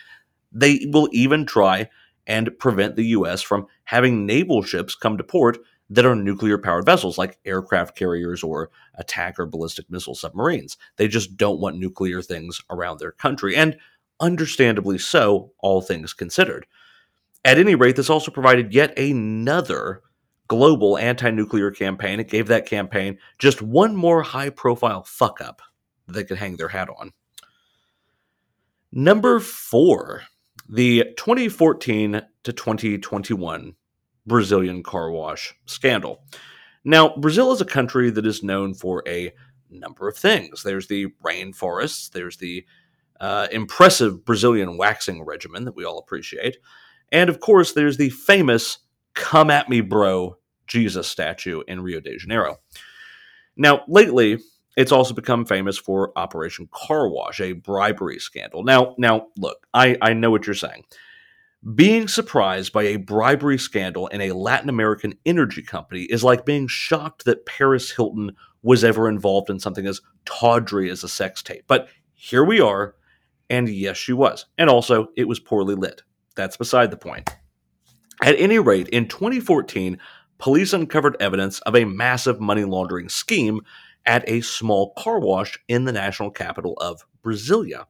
They 0.51 0.87
will 0.91 1.07
even 1.11 1.45
try 1.45 1.87
and 2.27 2.57
prevent 2.59 2.95
the 2.95 3.05
U.S. 3.07 3.41
from 3.41 3.65
having 3.85 4.25
naval 4.25 4.61
ships 4.61 4.93
come 4.93 5.17
to 5.17 5.23
port 5.23 5.57
that 5.89 6.05
are 6.05 6.15
nuclear 6.15 6.57
powered 6.57 6.85
vessels 6.85 7.17
like 7.17 7.39
aircraft 7.45 7.95
carriers 7.95 8.43
or 8.43 8.69
attack 8.95 9.39
or 9.39 9.45
ballistic 9.45 9.89
missile 9.89 10.15
submarines. 10.15 10.77
They 10.97 11.07
just 11.07 11.37
don't 11.37 11.59
want 11.61 11.77
nuclear 11.77 12.21
things 12.21 12.61
around 12.69 12.99
their 12.99 13.13
country, 13.13 13.55
and 13.55 13.77
understandably 14.19 14.97
so, 14.97 15.53
all 15.59 15.81
things 15.81 16.13
considered. 16.13 16.67
At 17.45 17.57
any 17.57 17.75
rate, 17.75 17.95
this 17.95 18.09
also 18.09 18.31
provided 18.31 18.73
yet 18.73 18.97
another 18.99 20.01
global 20.47 20.97
anti 20.97 21.31
nuclear 21.31 21.71
campaign. 21.71 22.19
It 22.19 22.29
gave 22.29 22.47
that 22.47 22.65
campaign 22.65 23.17
just 23.39 23.61
one 23.61 23.95
more 23.95 24.21
high 24.23 24.49
profile 24.49 25.03
fuck 25.03 25.39
up 25.39 25.61
that 26.07 26.13
they 26.13 26.23
could 26.23 26.37
hang 26.37 26.57
their 26.57 26.67
hat 26.67 26.89
on. 26.89 27.13
Number 28.91 29.39
four, 29.39 30.23
the 30.69 31.05
2014 31.17 32.21
to 32.43 32.53
2021 32.53 33.75
Brazilian 34.25 34.83
car 34.83 35.09
wash 35.11 35.55
scandal. 35.65 36.23
Now, 36.83 37.15
Brazil 37.15 37.51
is 37.51 37.61
a 37.61 37.65
country 37.65 38.09
that 38.09 38.25
is 38.25 38.43
known 38.43 38.73
for 38.73 39.03
a 39.07 39.33
number 39.69 40.07
of 40.07 40.17
things. 40.17 40.63
There's 40.63 40.87
the 40.87 41.07
rainforests, 41.23 42.11
there's 42.11 42.37
the 42.37 42.65
uh, 43.19 43.47
impressive 43.51 44.23
Brazilian 44.25 44.77
waxing 44.77 45.25
regimen 45.25 45.65
that 45.65 45.75
we 45.75 45.85
all 45.85 45.97
appreciate. 45.97 46.57
And 47.11 47.29
of 47.29 47.39
course, 47.39 47.73
there's 47.73 47.97
the 47.97 48.09
famous 48.09 48.79
Come 49.13 49.49
at 49.49 49.69
Me, 49.69 49.81
Bro 49.81 50.37
Jesus 50.67 51.07
statue 51.07 51.61
in 51.67 51.81
Rio 51.81 51.99
de 51.99 52.17
Janeiro. 52.17 52.57
Now, 53.55 53.81
lately, 53.87 54.39
it's 54.77 54.91
also 54.91 55.15
become 55.15 55.43
famous 55.43 55.77
for 55.77 56.13
Operation 56.15 56.69
Car 56.71 57.09
Wash, 57.09 57.41
a 57.41 57.53
bribery 57.53 58.19
scandal. 58.19 58.63
Now, 58.63 58.93
now 58.99 59.27
look, 59.35 59.65
I, 59.73 59.97
I 60.01 60.13
know 60.13 60.29
what 60.29 60.45
you're 60.45 60.53
saying. 60.53 60.83
Being 61.73 62.07
surprised 62.07 62.71
by 62.71 62.83
a 62.83 62.97
bribery 62.97 63.57
scandal 63.57 64.05
in 64.07 64.21
a 64.21 64.33
Latin 64.33 64.69
American 64.69 65.15
energy 65.25 65.63
company 65.63 66.03
is 66.03 66.23
like 66.23 66.45
being 66.45 66.67
shocked 66.67 67.25
that 67.25 67.47
Paris 67.47 67.91
Hilton 67.91 68.35
was 68.61 68.83
ever 68.83 69.09
involved 69.09 69.49
in 69.49 69.59
something 69.59 69.87
as 69.87 69.99
tawdry 70.25 70.91
as 70.91 71.03
a 71.03 71.09
sex 71.09 71.41
tape. 71.41 71.63
But 71.67 71.89
here 72.13 72.43
we 72.43 72.61
are, 72.61 72.93
and 73.49 73.67
yes, 73.67 73.97
she 73.97 74.13
was. 74.13 74.45
And 74.59 74.69
also, 74.69 75.07
it 75.17 75.27
was 75.27 75.39
poorly 75.39 75.73
lit. 75.73 76.03
That's 76.35 76.55
beside 76.55 76.91
the 76.91 76.97
point. 76.97 77.35
At 78.21 78.39
any 78.39 78.59
rate, 78.59 78.89
in 78.89 79.07
2014, 79.07 79.97
police 80.37 80.71
uncovered 80.71 81.17
evidence 81.19 81.59
of 81.61 81.75
a 81.75 81.85
massive 81.85 82.39
money 82.39 82.63
laundering 82.63 83.09
scheme 83.09 83.61
at 84.07 84.27
a 84.27 84.41
small 84.41 84.93
car 84.97 85.19
wash 85.19 85.59
in 85.67 85.83
the 85.83 85.91
national 85.91 86.31
capital 86.31 86.73
of 86.77 87.05
Brasilia. 87.23 87.85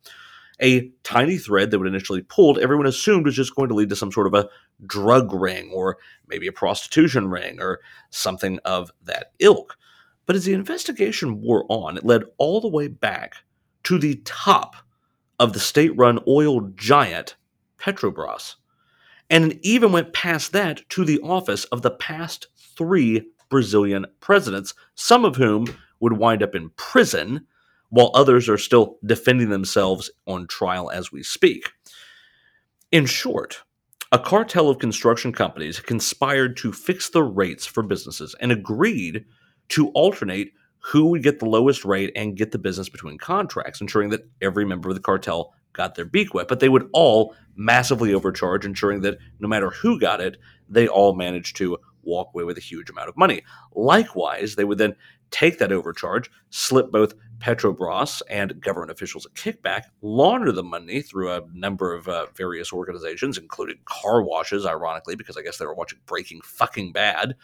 A 0.59 0.89
tiny 1.03 1.37
thread 1.37 1.69
that 1.69 1.77
would 1.77 1.87
initially 1.87 2.23
pulled, 2.23 2.57
everyone 2.57 2.87
assumed 2.87 3.25
was 3.25 3.35
just 3.35 3.55
going 3.55 3.69
to 3.69 3.75
lead 3.75 3.89
to 3.89 3.95
some 3.95 4.11
sort 4.11 4.25
of 4.25 4.33
a 4.33 4.49
drug 4.85 5.31
ring 5.31 5.71
or 5.71 5.97
maybe 6.27 6.47
a 6.47 6.51
prostitution 6.51 7.29
ring 7.29 7.61
or 7.61 7.79
something 8.09 8.59
of 8.65 8.91
that 9.03 9.31
ilk. 9.39 9.77
But 10.25 10.35
as 10.35 10.45
the 10.45 10.53
investigation 10.53 11.41
wore 11.41 11.65
on, 11.69 11.95
it 11.95 12.05
led 12.05 12.23
all 12.37 12.59
the 12.59 12.67
way 12.67 12.87
back 12.87 13.35
to 13.83 13.99
the 13.99 14.21
top 14.25 14.75
of 15.39 15.53
the 15.53 15.59
state 15.59 15.95
run 15.95 16.19
oil 16.27 16.61
giant 16.75 17.35
Petrobras. 17.77 18.55
And 19.29 19.53
it 19.53 19.59
even 19.61 19.91
went 19.91 20.13
past 20.13 20.51
that 20.53 20.81
to 20.89 21.05
the 21.05 21.19
office 21.19 21.65
of 21.65 21.83
the 21.83 21.91
past 21.91 22.47
three 22.57 23.29
Brazilian 23.49 24.05
presidents, 24.19 24.73
some 24.95 25.23
of 25.23 25.35
whom 25.35 25.67
would 25.99 26.13
wind 26.13 26.43
up 26.43 26.55
in 26.55 26.69
prison, 26.71 27.45
while 27.89 28.11
others 28.13 28.49
are 28.49 28.57
still 28.57 28.97
defending 29.05 29.49
themselves 29.49 30.11
on 30.25 30.47
trial 30.47 30.91
as 30.91 31.11
we 31.11 31.23
speak. 31.23 31.71
In 32.91 33.05
short, 33.05 33.63
a 34.11 34.19
cartel 34.19 34.69
of 34.69 34.79
construction 34.79 35.33
companies 35.33 35.79
conspired 35.79 36.55
to 36.57 36.71
fix 36.71 37.09
the 37.09 37.23
rates 37.23 37.65
for 37.65 37.83
businesses 37.83 38.35
and 38.39 38.51
agreed 38.51 39.25
to 39.69 39.89
alternate 39.89 40.53
who 40.79 41.07
would 41.07 41.23
get 41.23 41.39
the 41.39 41.45
lowest 41.45 41.83
rate 41.83 42.11
and 42.15 42.37
get 42.37 42.51
the 42.51 42.57
business 42.57 42.87
between 42.87 43.17
contracts, 43.17 43.81
ensuring 43.81 44.09
that 44.09 44.25
every 44.41 44.63
member 44.63 44.87
of 44.87 44.95
the 44.95 45.01
cartel 45.01 45.53
got 45.73 45.95
their 45.95 46.05
beak 46.05 46.33
wet. 46.33 46.47
But 46.47 46.61
they 46.61 46.69
would 46.69 46.89
all 46.93 47.35
massively 47.55 48.13
overcharge, 48.13 48.65
ensuring 48.65 49.01
that 49.01 49.17
no 49.39 49.47
matter 49.47 49.69
who 49.69 49.99
got 49.99 50.21
it, 50.21 50.37
they 50.69 50.87
all 50.87 51.13
managed 51.13 51.57
to 51.57 51.77
walk 52.07 52.31
away 52.33 52.43
with 52.43 52.57
a 52.57 52.61
huge 52.61 52.89
amount 52.89 53.09
of 53.09 53.17
money. 53.17 53.43
Likewise, 53.75 54.55
they 54.55 54.63
would 54.63 54.79
then 54.79 54.95
take 55.29 55.59
that 55.59 55.71
overcharge, 55.71 56.31
slip 56.49 56.91
both 56.91 57.13
Petrobras 57.39 58.21
and 58.29 58.59
government 58.61 58.91
officials 58.91 59.25
a 59.25 59.29
kickback, 59.29 59.83
launder 60.01 60.51
the 60.51 60.63
money 60.63 61.01
through 61.01 61.31
a 61.31 61.43
number 61.53 61.93
of 61.93 62.07
uh, 62.07 62.27
various 62.35 62.73
organizations, 62.73 63.37
including 63.37 63.77
car 63.85 64.23
washes, 64.23 64.65
ironically, 64.65 65.15
because 65.15 65.37
I 65.37 65.41
guess 65.41 65.57
they 65.57 65.65
were 65.65 65.75
watching 65.75 65.99
Breaking 66.05 66.41
Fucking 66.41 66.93
Bad, 66.93 67.35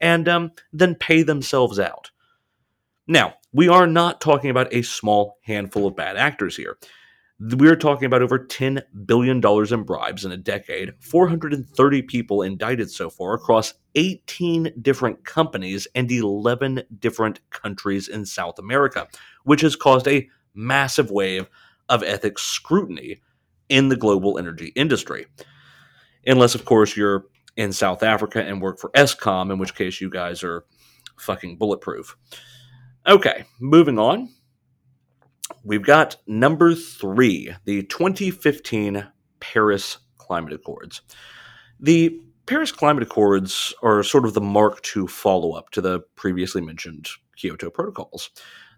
and 0.00 0.28
um, 0.28 0.52
then 0.72 0.94
pay 0.94 1.22
themselves 1.22 1.78
out. 1.78 2.10
Now, 3.06 3.34
we 3.52 3.68
are 3.68 3.86
not 3.86 4.20
talking 4.20 4.50
about 4.50 4.74
a 4.74 4.82
small 4.82 5.38
handful 5.42 5.86
of 5.86 5.96
bad 5.96 6.16
actors 6.16 6.56
here. 6.56 6.76
We're 7.40 7.76
talking 7.76 8.06
about 8.06 8.22
over 8.22 8.40
$10 8.40 8.82
billion 9.06 9.40
in 9.40 9.82
bribes 9.84 10.24
in 10.24 10.32
a 10.32 10.36
decade, 10.36 10.92
430 10.98 12.02
people 12.02 12.42
indicted 12.42 12.90
so 12.90 13.08
far 13.08 13.34
across 13.34 13.74
18 13.94 14.72
different 14.82 15.24
companies 15.24 15.86
and 15.94 16.10
11 16.10 16.82
different 16.98 17.38
countries 17.50 18.08
in 18.08 18.26
South 18.26 18.58
America, 18.58 19.06
which 19.44 19.60
has 19.60 19.76
caused 19.76 20.08
a 20.08 20.28
massive 20.52 21.12
wave 21.12 21.48
of 21.88 22.02
ethics 22.02 22.42
scrutiny 22.42 23.20
in 23.68 23.88
the 23.88 23.96
global 23.96 24.36
energy 24.36 24.72
industry. 24.74 25.26
Unless, 26.26 26.56
of 26.56 26.64
course, 26.64 26.96
you're 26.96 27.26
in 27.56 27.72
South 27.72 28.02
Africa 28.02 28.42
and 28.42 28.60
work 28.60 28.80
for 28.80 28.90
Eskom, 28.90 29.52
in 29.52 29.58
which 29.58 29.76
case 29.76 30.00
you 30.00 30.10
guys 30.10 30.42
are 30.42 30.64
fucking 31.16 31.56
bulletproof. 31.56 32.16
Okay, 33.06 33.44
moving 33.60 34.00
on 34.00 34.28
we've 35.64 35.84
got 35.84 36.16
number 36.26 36.74
three, 36.74 37.54
the 37.64 37.82
2015 37.84 39.06
Paris 39.40 39.98
Climate 40.16 40.52
Accords. 40.52 41.02
The 41.80 42.20
Paris 42.46 42.72
Climate 42.72 43.02
Accords 43.02 43.74
are 43.82 44.02
sort 44.02 44.24
of 44.24 44.34
the 44.34 44.40
Mark 44.40 44.84
II 44.96 45.06
follow 45.06 45.52
up 45.52 45.70
to 45.70 45.80
the 45.80 46.00
previously 46.16 46.60
mentioned 46.60 47.08
Kyoto 47.36 47.70
protocols. 47.70 48.30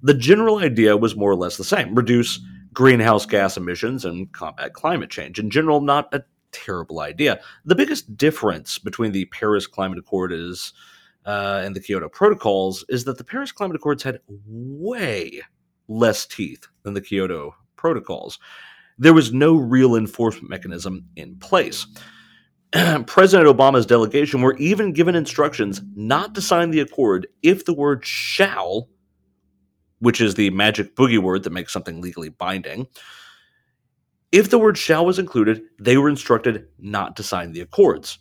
The 0.03 0.15
general 0.15 0.59
idea 0.59 0.97
was 0.97 1.17
more 1.17 1.31
or 1.31 1.37
less 1.37 1.57
the 1.57 1.65
same 1.65 1.95
reduce 1.95 2.41
greenhouse 2.73 3.27
gas 3.27 3.57
emissions 3.57 4.05
and 4.05 4.33
combat 4.33 4.75
climate 4.75 5.11
change. 5.11 5.39
In 5.39 5.51
general, 5.51 5.81
not 5.81 6.13
a 6.15 6.23
terrible 6.53 7.01
idea. 7.01 7.41
The 7.65 7.75
biggest 7.75 8.17
difference 8.17 8.79
between 8.79 9.13
the 9.13 9.27
Paris 9.27 9.67
Climate 9.67 9.99
Accord 9.99 10.33
is, 10.33 10.73
uh, 11.27 11.63
and 11.65 11.75
the 11.75 11.81
Kyoto 11.81 12.09
protocols 12.09 12.85
is 12.89 13.05
that 13.05 13.19
the 13.19 13.25
Paris 13.25 13.53
Climate 13.53 13.77
Accords 13.77 14.03
had 14.03 14.21
way 14.27 15.43
less 15.91 16.25
teeth 16.25 16.67
than 16.85 16.95
the 16.95 17.01
Kyoto 17.01 17.55
protocols. 17.77 18.39
There 18.99 19.15
was 19.15 19.33
no 19.33 19.57
real 19.57 19.97
enforcement 19.97 20.49
mechanism 20.49 21.05
in 21.17 21.37
place. 21.37 21.87
President 23.07 23.49
Obama's 23.49 23.87
delegation 23.87 24.41
were 24.41 24.57
even 24.57 24.93
given 24.93 25.15
instructions 25.15 25.83
not 25.97 26.35
to 26.35 26.41
sign 26.41 26.71
the 26.71 26.81
accord 26.81 27.27
if 27.43 27.65
the 27.65 27.75
word 27.75 28.05
shall, 28.05 28.89
which 29.99 30.21
is 30.21 30.35
the 30.35 30.51
magic 30.51 30.95
boogie 30.95 31.19
word 31.19 31.43
that 31.43 31.53
makes 31.53 31.73
something 31.73 32.01
legally 32.01 32.29
binding, 32.29 32.87
if 34.31 34.49
the 34.49 34.59
word 34.59 34.79
shall 34.79 35.05
was 35.05 35.19
included, 35.19 35.63
they 35.81 35.97
were 35.97 36.09
instructed 36.09 36.69
not 36.79 37.17
to 37.17 37.25
sign 37.25 37.53
the 37.53 37.61
accords. 37.61 38.19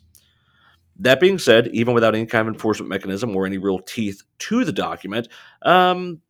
That 0.98 1.20
being 1.20 1.38
said, 1.38 1.68
even 1.68 1.94
without 1.94 2.14
any 2.14 2.26
kind 2.26 2.48
of 2.48 2.54
enforcement 2.54 2.90
mechanism 2.90 3.34
or 3.36 3.46
any 3.46 3.58
real 3.58 3.78
teeth 3.78 4.22
to 4.40 4.64
the 4.64 4.72
document, 4.72 5.28
um, 5.62 6.20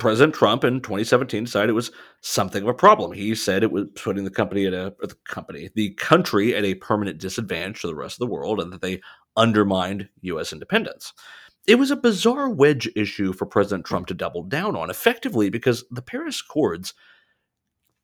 President 0.00 0.34
Trump 0.34 0.64
in 0.64 0.80
2017 0.80 1.44
decided 1.44 1.70
it 1.70 1.74
was 1.74 1.92
something 2.22 2.62
of 2.62 2.68
a 2.68 2.74
problem. 2.74 3.12
He 3.12 3.34
said 3.34 3.62
it 3.62 3.70
was 3.70 3.86
putting 3.94 4.24
the 4.24 4.30
company 4.30 4.66
at 4.66 4.74
a 4.74 4.94
the 5.00 5.14
company, 5.24 5.70
the 5.74 5.90
country 5.90 6.56
at 6.56 6.64
a 6.64 6.74
permanent 6.74 7.18
disadvantage 7.18 7.82
to 7.82 7.86
the 7.86 7.94
rest 7.94 8.16
of 8.16 8.26
the 8.26 8.32
world, 8.32 8.60
and 8.60 8.72
that 8.72 8.80
they 8.80 9.00
undermined 9.36 10.08
U.S. 10.22 10.52
independence. 10.52 11.12
It 11.66 11.76
was 11.76 11.90
a 11.90 11.96
bizarre 11.96 12.48
wedge 12.48 12.90
issue 12.96 13.32
for 13.32 13.46
President 13.46 13.84
Trump 13.84 14.08
to 14.08 14.14
double 14.14 14.42
down 14.42 14.74
on, 14.74 14.90
effectively 14.90 15.50
because 15.50 15.84
the 15.90 16.02
Paris 16.02 16.40
Accords 16.40 16.94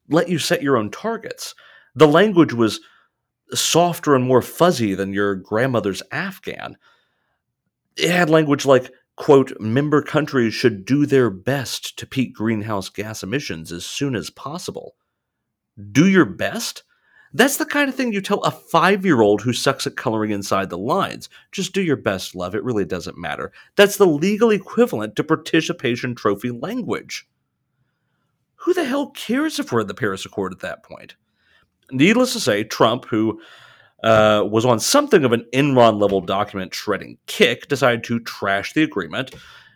let 0.09 0.29
you 0.29 0.39
set 0.39 0.63
your 0.63 0.77
own 0.77 0.91
targets. 0.91 1.55
The 1.95 2.07
language 2.07 2.53
was 2.53 2.81
softer 3.55 4.15
and 4.15 4.25
more 4.25 4.43
fuzzy 4.43 4.95
than 4.95 5.13
your 5.13 5.35
grandmother's 5.35 6.03
Afghan. 6.13 6.77
It 7.97 8.11
had 8.11 8.31
language 8.31 8.67
like 8.67 8.93
quote, 9.17 9.59
member 9.59 10.03
countries 10.03 10.55
should 10.55 10.85
do 10.85 11.07
their 11.07 11.31
best 11.31 11.99
to 11.99 12.07
peak 12.07 12.35
greenhouse 12.35 12.89
gas 12.89 13.23
emissions 13.23 13.73
as 13.73 13.85
soon 13.85 14.15
as 14.15 14.31
possible. 14.31 14.95
Do 15.91 16.07
your 16.07 16.25
best? 16.25 16.85
That's 17.33 17.57
the 17.57 17.67
kind 17.67 17.89
of 17.89 17.95
thing 17.95 18.13
you 18.13 18.21
tell 18.21 18.43
a 18.45 18.51
five 18.51 19.05
year 19.05 19.21
old 19.21 19.43
who 19.43 19.53
sucks 19.53 19.87
at 19.87 19.97
coloring 19.97 20.31
inside 20.31 20.71
the 20.71 20.79
lines. 20.79 21.29
Just 21.53 21.73
do 21.73 21.83
your 21.83 21.97
best, 21.97 22.35
love. 22.35 22.55
It 22.55 22.65
really 22.65 22.85
doesn't 22.85 23.19
matter. 23.19 23.53
That's 23.75 23.97
the 23.97 24.07
legal 24.07 24.51
equivalent 24.51 25.17
to 25.17 25.25
participation 25.25 26.15
trophy 26.15 26.51
language. 26.51 27.29
Who 28.57 28.75
the 28.75 28.85
hell 28.85 29.11
cares 29.11 29.59
if 29.59 29.71
we're 29.71 29.83
in 29.83 29.87
the 29.87 29.95
Paris 29.95 30.25
Accord 30.25 30.53
at 30.53 30.61
that 30.61 30.83
point? 30.83 31.17
Needless 31.91 32.33
to 32.33 32.41
say, 32.41 32.65
Trump, 32.65 33.05
who 33.05 33.41
uh, 34.07 34.45
was 34.45 34.65
on 34.65 34.79
something 34.79 35.25
of 35.25 35.33
an 35.33 35.45
Enron 35.53 36.01
level 36.01 36.21
document 36.21 36.73
shredding 36.73 37.19
kick, 37.27 37.67
decided 37.67 38.05
to 38.05 38.21
trash 38.21 38.73
the 38.73 38.85
agreement, 38.85 39.35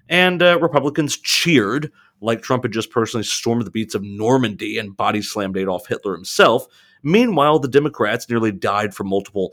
and 0.09 0.41
uh, 0.41 0.57
Republicans 0.61 1.17
cheered 1.17 1.91
like 2.21 2.41
Trump 2.41 2.63
had 2.63 2.73
just 2.73 2.93
personally 2.93 3.25
stormed 3.25 3.65
the 3.65 3.71
beats 3.71 3.95
of 3.95 4.05
Normandy 4.05 4.79
and 4.79 4.97
body 4.97 5.21
slammed 5.21 5.57
Adolf 5.57 5.89
Hitler 5.89 6.15
himself. 6.15 6.67
Meanwhile, 7.03 7.59
the 7.59 7.69
Democrats 7.69 8.29
nearly 8.29 8.53
died 8.53 8.95
from 8.95 9.09
multiple 9.09 9.53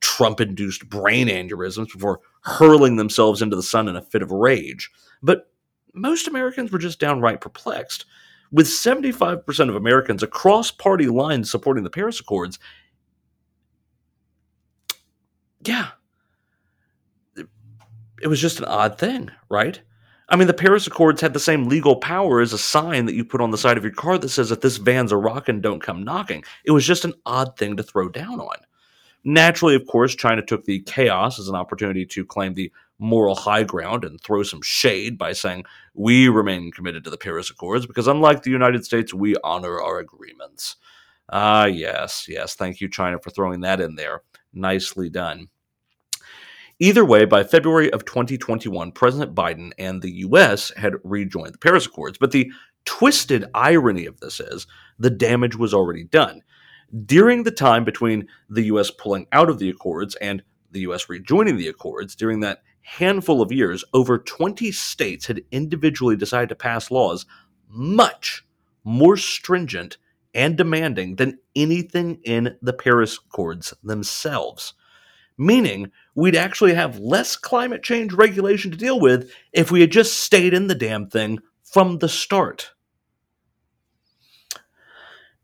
Trump 0.00 0.40
induced 0.40 0.88
brain 0.88 1.28
aneurysms 1.28 1.92
before 1.92 2.20
hurling 2.42 2.96
themselves 2.96 3.40
into 3.40 3.56
the 3.56 3.62
sun 3.62 3.88
in 3.88 3.96
a 3.96 4.02
fit 4.02 4.22
of 4.22 4.30
rage. 4.30 4.90
But 5.22 5.50
most 5.94 6.28
Americans 6.28 6.72
were 6.72 6.78
just 6.78 7.00
downright 7.00 7.40
perplexed. 7.40 8.04
With 8.52 8.66
75% 8.66 9.68
of 9.68 9.76
Americans 9.76 10.22
across 10.22 10.70
party 10.70 11.06
lines 11.06 11.50
supporting 11.50 11.84
the 11.84 11.90
Paris 11.90 12.18
Accords, 12.20 12.58
yeah, 15.64 15.88
it 18.22 18.26
was 18.26 18.40
just 18.40 18.58
an 18.58 18.66
odd 18.66 18.98
thing, 18.98 19.30
right? 19.48 19.80
I 20.28 20.36
mean, 20.36 20.46
the 20.46 20.54
Paris 20.54 20.86
Accords 20.86 21.20
had 21.20 21.32
the 21.32 21.40
same 21.40 21.68
legal 21.68 21.96
power 21.96 22.40
as 22.40 22.52
a 22.52 22.58
sign 22.58 23.06
that 23.06 23.14
you 23.14 23.24
put 23.24 23.40
on 23.40 23.50
the 23.50 23.58
side 23.58 23.76
of 23.76 23.82
your 23.82 23.92
car 23.92 24.16
that 24.16 24.28
says, 24.28 24.52
if 24.52 24.60
this 24.60 24.76
van's 24.76 25.10
a 25.10 25.16
rockin', 25.16 25.60
don't 25.60 25.82
come 25.82 26.04
knocking. 26.04 26.44
It 26.64 26.70
was 26.70 26.86
just 26.86 27.04
an 27.04 27.14
odd 27.26 27.56
thing 27.56 27.76
to 27.76 27.82
throw 27.82 28.08
down 28.08 28.38
on. 28.38 28.56
Naturally, 29.24 29.74
of 29.74 29.86
course, 29.86 30.14
China 30.14 30.40
took 30.40 30.64
the 30.64 30.80
chaos 30.82 31.38
as 31.40 31.48
an 31.48 31.56
opportunity 31.56 32.06
to 32.06 32.24
claim 32.24 32.54
the 32.54 32.72
moral 32.98 33.34
high 33.34 33.64
ground 33.64 34.04
and 34.04 34.20
throw 34.20 34.42
some 34.42 34.62
shade 34.62 35.18
by 35.18 35.32
saying, 35.32 35.64
we 35.94 36.28
remain 36.28 36.70
committed 36.70 37.02
to 37.04 37.10
the 37.10 37.18
Paris 37.18 37.50
Accords 37.50 37.84
because, 37.84 38.06
unlike 38.06 38.42
the 38.42 38.50
United 38.50 38.84
States, 38.84 39.12
we 39.12 39.34
honor 39.42 39.80
our 39.80 39.98
agreements. 39.98 40.76
Ah, 41.28 41.64
yes, 41.64 42.26
yes. 42.28 42.54
Thank 42.54 42.80
you, 42.80 42.88
China, 42.88 43.18
for 43.18 43.30
throwing 43.30 43.60
that 43.60 43.80
in 43.80 43.96
there. 43.96 44.22
Nicely 44.52 45.08
done. 45.10 45.48
Either 46.78 47.04
way, 47.04 47.26
by 47.26 47.44
February 47.44 47.92
of 47.92 48.06
2021, 48.06 48.92
President 48.92 49.34
Biden 49.34 49.72
and 49.78 50.00
the 50.00 50.10
U.S. 50.10 50.72
had 50.76 50.94
rejoined 51.04 51.52
the 51.52 51.58
Paris 51.58 51.84
Accords. 51.84 52.16
But 52.18 52.30
the 52.32 52.50
twisted 52.86 53.44
irony 53.54 54.06
of 54.06 54.18
this 54.20 54.40
is 54.40 54.66
the 54.98 55.10
damage 55.10 55.56
was 55.56 55.74
already 55.74 56.04
done. 56.04 56.40
During 57.04 57.42
the 57.42 57.50
time 57.50 57.84
between 57.84 58.26
the 58.48 58.62
U.S. 58.62 58.90
pulling 58.90 59.26
out 59.30 59.50
of 59.50 59.58
the 59.58 59.68
Accords 59.68 60.14
and 60.16 60.42
the 60.70 60.80
U.S. 60.80 61.08
rejoining 61.08 61.58
the 61.58 61.68
Accords, 61.68 62.16
during 62.16 62.40
that 62.40 62.62
handful 62.80 63.42
of 63.42 63.52
years, 63.52 63.84
over 63.92 64.18
20 64.18 64.72
states 64.72 65.26
had 65.26 65.42
individually 65.50 66.16
decided 66.16 66.48
to 66.48 66.54
pass 66.54 66.90
laws 66.90 67.26
much 67.68 68.44
more 68.84 69.16
stringent 69.16 69.98
and 70.34 70.56
demanding 70.56 71.16
than 71.16 71.38
anything 71.56 72.20
in 72.24 72.56
the 72.62 72.72
Paris 72.72 73.18
Accords 73.18 73.74
themselves. 73.82 74.74
Meaning, 75.36 75.90
we'd 76.14 76.36
actually 76.36 76.74
have 76.74 76.98
less 76.98 77.36
climate 77.36 77.82
change 77.82 78.12
regulation 78.12 78.70
to 78.70 78.76
deal 78.76 79.00
with 79.00 79.30
if 79.52 79.70
we 79.70 79.80
had 79.80 79.90
just 79.90 80.20
stayed 80.20 80.52
in 80.52 80.66
the 80.66 80.74
damn 80.74 81.08
thing 81.08 81.38
from 81.64 81.98
the 81.98 82.08
start. 82.08 82.72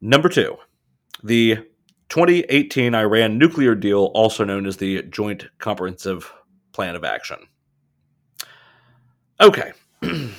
Number 0.01 0.29
two, 0.29 0.57
the 1.25 1.59
2018 2.09 2.95
Iran 2.95 3.39
nuclear 3.39 3.75
deal, 3.75 4.11
also 4.15 4.45
known 4.45 4.67
as 4.67 4.77
the 4.77 5.03
Joint 5.05 5.47
Comprehensive 5.59 6.33
Plan 6.73 6.95
of 6.95 7.05
Action. 7.05 7.39
Okay. 9.41 9.73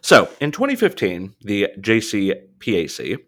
so, 0.00 0.28
in 0.40 0.50
2015, 0.50 1.34
the 1.42 1.68
JCPAC 1.78 3.18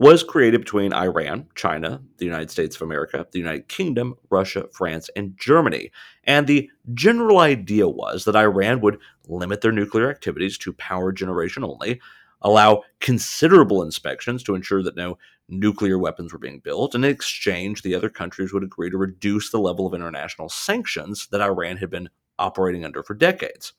was 0.00 0.22
created 0.22 0.62
between 0.62 0.94
Iran, 0.94 1.46
China, 1.54 2.00
the 2.16 2.24
United 2.24 2.50
States 2.50 2.74
of 2.74 2.80
America, 2.82 3.26
the 3.32 3.38
United 3.38 3.68
Kingdom, 3.68 4.14
Russia, 4.30 4.66
France, 4.72 5.10
and 5.14 5.36
Germany. 5.38 5.92
And 6.24 6.46
the 6.46 6.70
general 6.94 7.38
idea 7.38 7.86
was 7.86 8.24
that 8.24 8.34
Iran 8.34 8.80
would 8.80 8.98
limit 9.28 9.60
their 9.60 9.72
nuclear 9.72 10.08
activities 10.10 10.56
to 10.58 10.72
power 10.72 11.12
generation 11.12 11.62
only, 11.62 12.00
allow 12.40 12.82
considerable 13.00 13.82
inspections 13.82 14.42
to 14.44 14.54
ensure 14.54 14.82
that 14.82 14.96
no 14.96 15.18
nuclear 15.50 15.98
weapons 15.98 16.32
were 16.32 16.38
being 16.38 16.60
built, 16.60 16.94
and 16.94 17.04
in 17.04 17.10
exchange, 17.10 17.82
the 17.82 17.94
other 17.94 18.08
countries 18.08 18.54
would 18.54 18.64
agree 18.64 18.88
to 18.88 18.96
reduce 18.96 19.50
the 19.50 19.60
level 19.60 19.86
of 19.86 19.92
international 19.92 20.48
sanctions 20.48 21.28
that 21.30 21.42
Iran 21.42 21.76
had 21.76 21.90
been 21.90 22.08
operating 22.38 22.86
under 22.86 23.02
for 23.02 23.12
decades. 23.12 23.74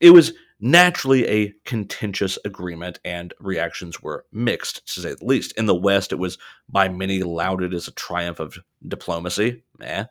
It 0.00 0.10
was 0.12 0.32
naturally 0.60 1.26
a 1.26 1.54
contentious 1.64 2.38
agreement, 2.44 2.98
and 3.04 3.34
reactions 3.40 4.02
were 4.02 4.24
mixed, 4.32 4.86
to 4.94 5.00
say 5.00 5.14
the 5.14 5.24
least. 5.24 5.52
In 5.52 5.66
the 5.66 5.74
West, 5.74 6.12
it 6.12 6.18
was 6.18 6.38
by 6.68 6.88
many 6.88 7.22
lauded 7.22 7.74
as 7.74 7.88
a 7.88 7.92
triumph 7.92 8.40
of 8.40 8.58
diplomacy. 8.86 9.62
Eh. 9.80 10.04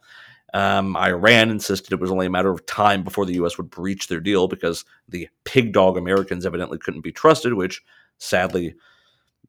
Um, 0.54 0.96
Iran 0.96 1.50
insisted 1.50 1.92
it 1.92 2.00
was 2.00 2.12
only 2.12 2.28
a 2.28 2.30
matter 2.30 2.52
of 2.52 2.66
time 2.66 3.04
before 3.04 3.26
the 3.26 3.34
U.S. 3.34 3.58
would 3.58 3.70
breach 3.70 4.08
their 4.08 4.22
deal 4.22 4.48
because 4.48 4.86
the 5.10 5.28
pig 5.44 5.74
dog 5.74 5.98
Americans 5.98 6.46
evidently 6.46 6.78
couldn't 6.78 7.02
be 7.02 7.12
trusted, 7.12 7.54
which 7.54 7.84
sadly 8.20 8.76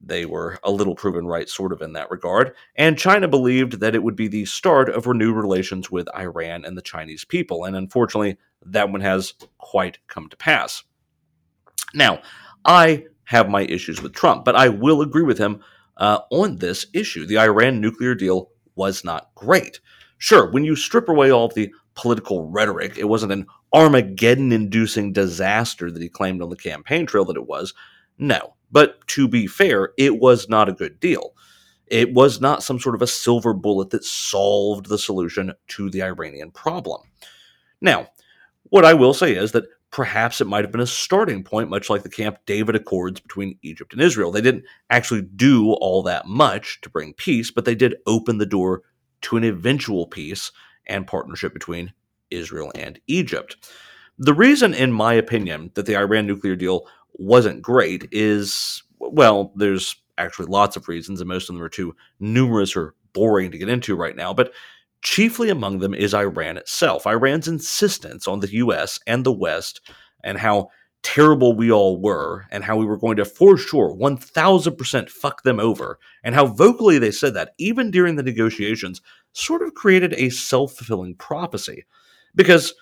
they 0.00 0.26
were 0.26 0.58
a 0.62 0.70
little 0.70 0.94
proven 0.94 1.26
right, 1.26 1.48
sort 1.48 1.72
of, 1.72 1.82
in 1.82 1.92
that 1.94 2.10
regard. 2.10 2.54
And 2.76 2.98
China 2.98 3.28
believed 3.28 3.80
that 3.80 3.94
it 3.94 4.02
would 4.02 4.16
be 4.16 4.28
the 4.28 4.44
start 4.44 4.88
of 4.88 5.06
renewed 5.06 5.36
relations 5.36 5.90
with 5.90 6.08
Iran 6.16 6.64
and 6.64 6.76
the 6.76 6.82
Chinese 6.82 7.24
people. 7.24 7.64
And 7.64 7.76
unfortunately, 7.76 8.36
that 8.64 8.90
one 8.90 9.00
has 9.00 9.34
quite 9.58 9.98
come 10.08 10.28
to 10.28 10.36
pass. 10.36 10.82
Now, 11.94 12.20
I 12.64 13.04
have 13.24 13.48
my 13.48 13.62
issues 13.62 14.02
with 14.02 14.12
Trump, 14.12 14.44
but 14.44 14.56
I 14.56 14.68
will 14.68 15.02
agree 15.02 15.22
with 15.22 15.38
him 15.38 15.62
uh, 15.96 16.20
on 16.30 16.58
this 16.58 16.86
issue. 16.92 17.26
The 17.26 17.38
Iran 17.38 17.80
nuclear 17.80 18.14
deal 18.14 18.50
was 18.74 19.04
not 19.04 19.30
great. 19.34 19.80
Sure, 20.18 20.50
when 20.50 20.64
you 20.64 20.76
strip 20.76 21.08
away 21.08 21.30
all 21.30 21.46
of 21.46 21.54
the 21.54 21.72
political 21.94 22.50
rhetoric, 22.50 22.98
it 22.98 23.08
wasn't 23.08 23.32
an 23.32 23.46
Armageddon 23.72 24.52
inducing 24.52 25.12
disaster 25.12 25.90
that 25.90 26.02
he 26.02 26.08
claimed 26.08 26.42
on 26.42 26.50
the 26.50 26.56
campaign 26.56 27.06
trail 27.06 27.24
that 27.26 27.36
it 27.36 27.46
was. 27.46 27.74
No. 28.18 28.55
But 28.76 29.06
to 29.06 29.26
be 29.26 29.46
fair, 29.46 29.94
it 29.96 30.20
was 30.20 30.50
not 30.50 30.68
a 30.68 30.74
good 30.74 31.00
deal. 31.00 31.32
It 31.86 32.12
was 32.12 32.42
not 32.42 32.62
some 32.62 32.78
sort 32.78 32.94
of 32.94 33.00
a 33.00 33.06
silver 33.06 33.54
bullet 33.54 33.88
that 33.88 34.04
solved 34.04 34.90
the 34.90 34.98
solution 34.98 35.54
to 35.68 35.88
the 35.88 36.02
Iranian 36.02 36.50
problem. 36.50 37.00
Now, 37.80 38.08
what 38.64 38.84
I 38.84 38.92
will 38.92 39.14
say 39.14 39.34
is 39.34 39.52
that 39.52 39.64
perhaps 39.90 40.42
it 40.42 40.46
might 40.46 40.62
have 40.62 40.72
been 40.72 40.82
a 40.82 40.86
starting 40.86 41.42
point, 41.42 41.70
much 41.70 41.88
like 41.88 42.02
the 42.02 42.10
Camp 42.10 42.36
David 42.44 42.76
Accords 42.76 43.18
between 43.18 43.58
Egypt 43.62 43.94
and 43.94 44.02
Israel. 44.02 44.30
They 44.30 44.42
didn't 44.42 44.64
actually 44.90 45.22
do 45.22 45.72
all 45.72 46.02
that 46.02 46.26
much 46.26 46.82
to 46.82 46.90
bring 46.90 47.14
peace, 47.14 47.50
but 47.50 47.64
they 47.64 47.74
did 47.74 47.96
open 48.06 48.36
the 48.36 48.44
door 48.44 48.82
to 49.22 49.38
an 49.38 49.44
eventual 49.44 50.06
peace 50.06 50.52
and 50.86 51.06
partnership 51.06 51.54
between 51.54 51.94
Israel 52.30 52.72
and 52.74 53.00
Egypt. 53.06 53.56
The 54.18 54.34
reason, 54.34 54.74
in 54.74 54.92
my 54.92 55.14
opinion, 55.14 55.70
that 55.76 55.86
the 55.86 55.96
Iran 55.96 56.26
nuclear 56.26 56.56
deal 56.56 56.86
wasn't 57.18 57.62
great 57.62 58.08
is, 58.12 58.82
well, 58.98 59.52
there's 59.56 59.96
actually 60.18 60.46
lots 60.46 60.76
of 60.76 60.88
reasons, 60.88 61.20
and 61.20 61.28
most 61.28 61.48
of 61.48 61.54
them 61.54 61.62
are 61.62 61.68
too 61.68 61.94
numerous 62.20 62.76
or 62.76 62.94
boring 63.12 63.50
to 63.50 63.58
get 63.58 63.68
into 63.68 63.96
right 63.96 64.16
now, 64.16 64.32
but 64.32 64.52
chiefly 65.02 65.50
among 65.50 65.78
them 65.78 65.94
is 65.94 66.14
Iran 66.14 66.56
itself. 66.56 67.06
Iran's 67.06 67.48
insistence 67.48 68.26
on 68.26 68.40
the 68.40 68.52
US 68.54 68.98
and 69.06 69.24
the 69.24 69.32
West 69.32 69.80
and 70.24 70.38
how 70.38 70.68
terrible 71.02 71.54
we 71.54 71.70
all 71.70 72.00
were 72.00 72.46
and 72.50 72.64
how 72.64 72.76
we 72.76 72.84
were 72.84 72.96
going 72.96 73.16
to 73.16 73.24
for 73.24 73.56
sure 73.56 73.94
1000% 73.94 75.10
fuck 75.10 75.42
them 75.44 75.60
over 75.60 76.00
and 76.24 76.34
how 76.34 76.46
vocally 76.46 76.98
they 76.98 77.12
said 77.12 77.32
that 77.32 77.54
even 77.58 77.92
during 77.92 78.16
the 78.16 78.22
negotiations 78.24 79.00
sort 79.32 79.62
of 79.62 79.74
created 79.74 80.14
a 80.14 80.30
self-fulfilling 80.30 81.14
prophecy 81.14 81.84
because 82.34 82.74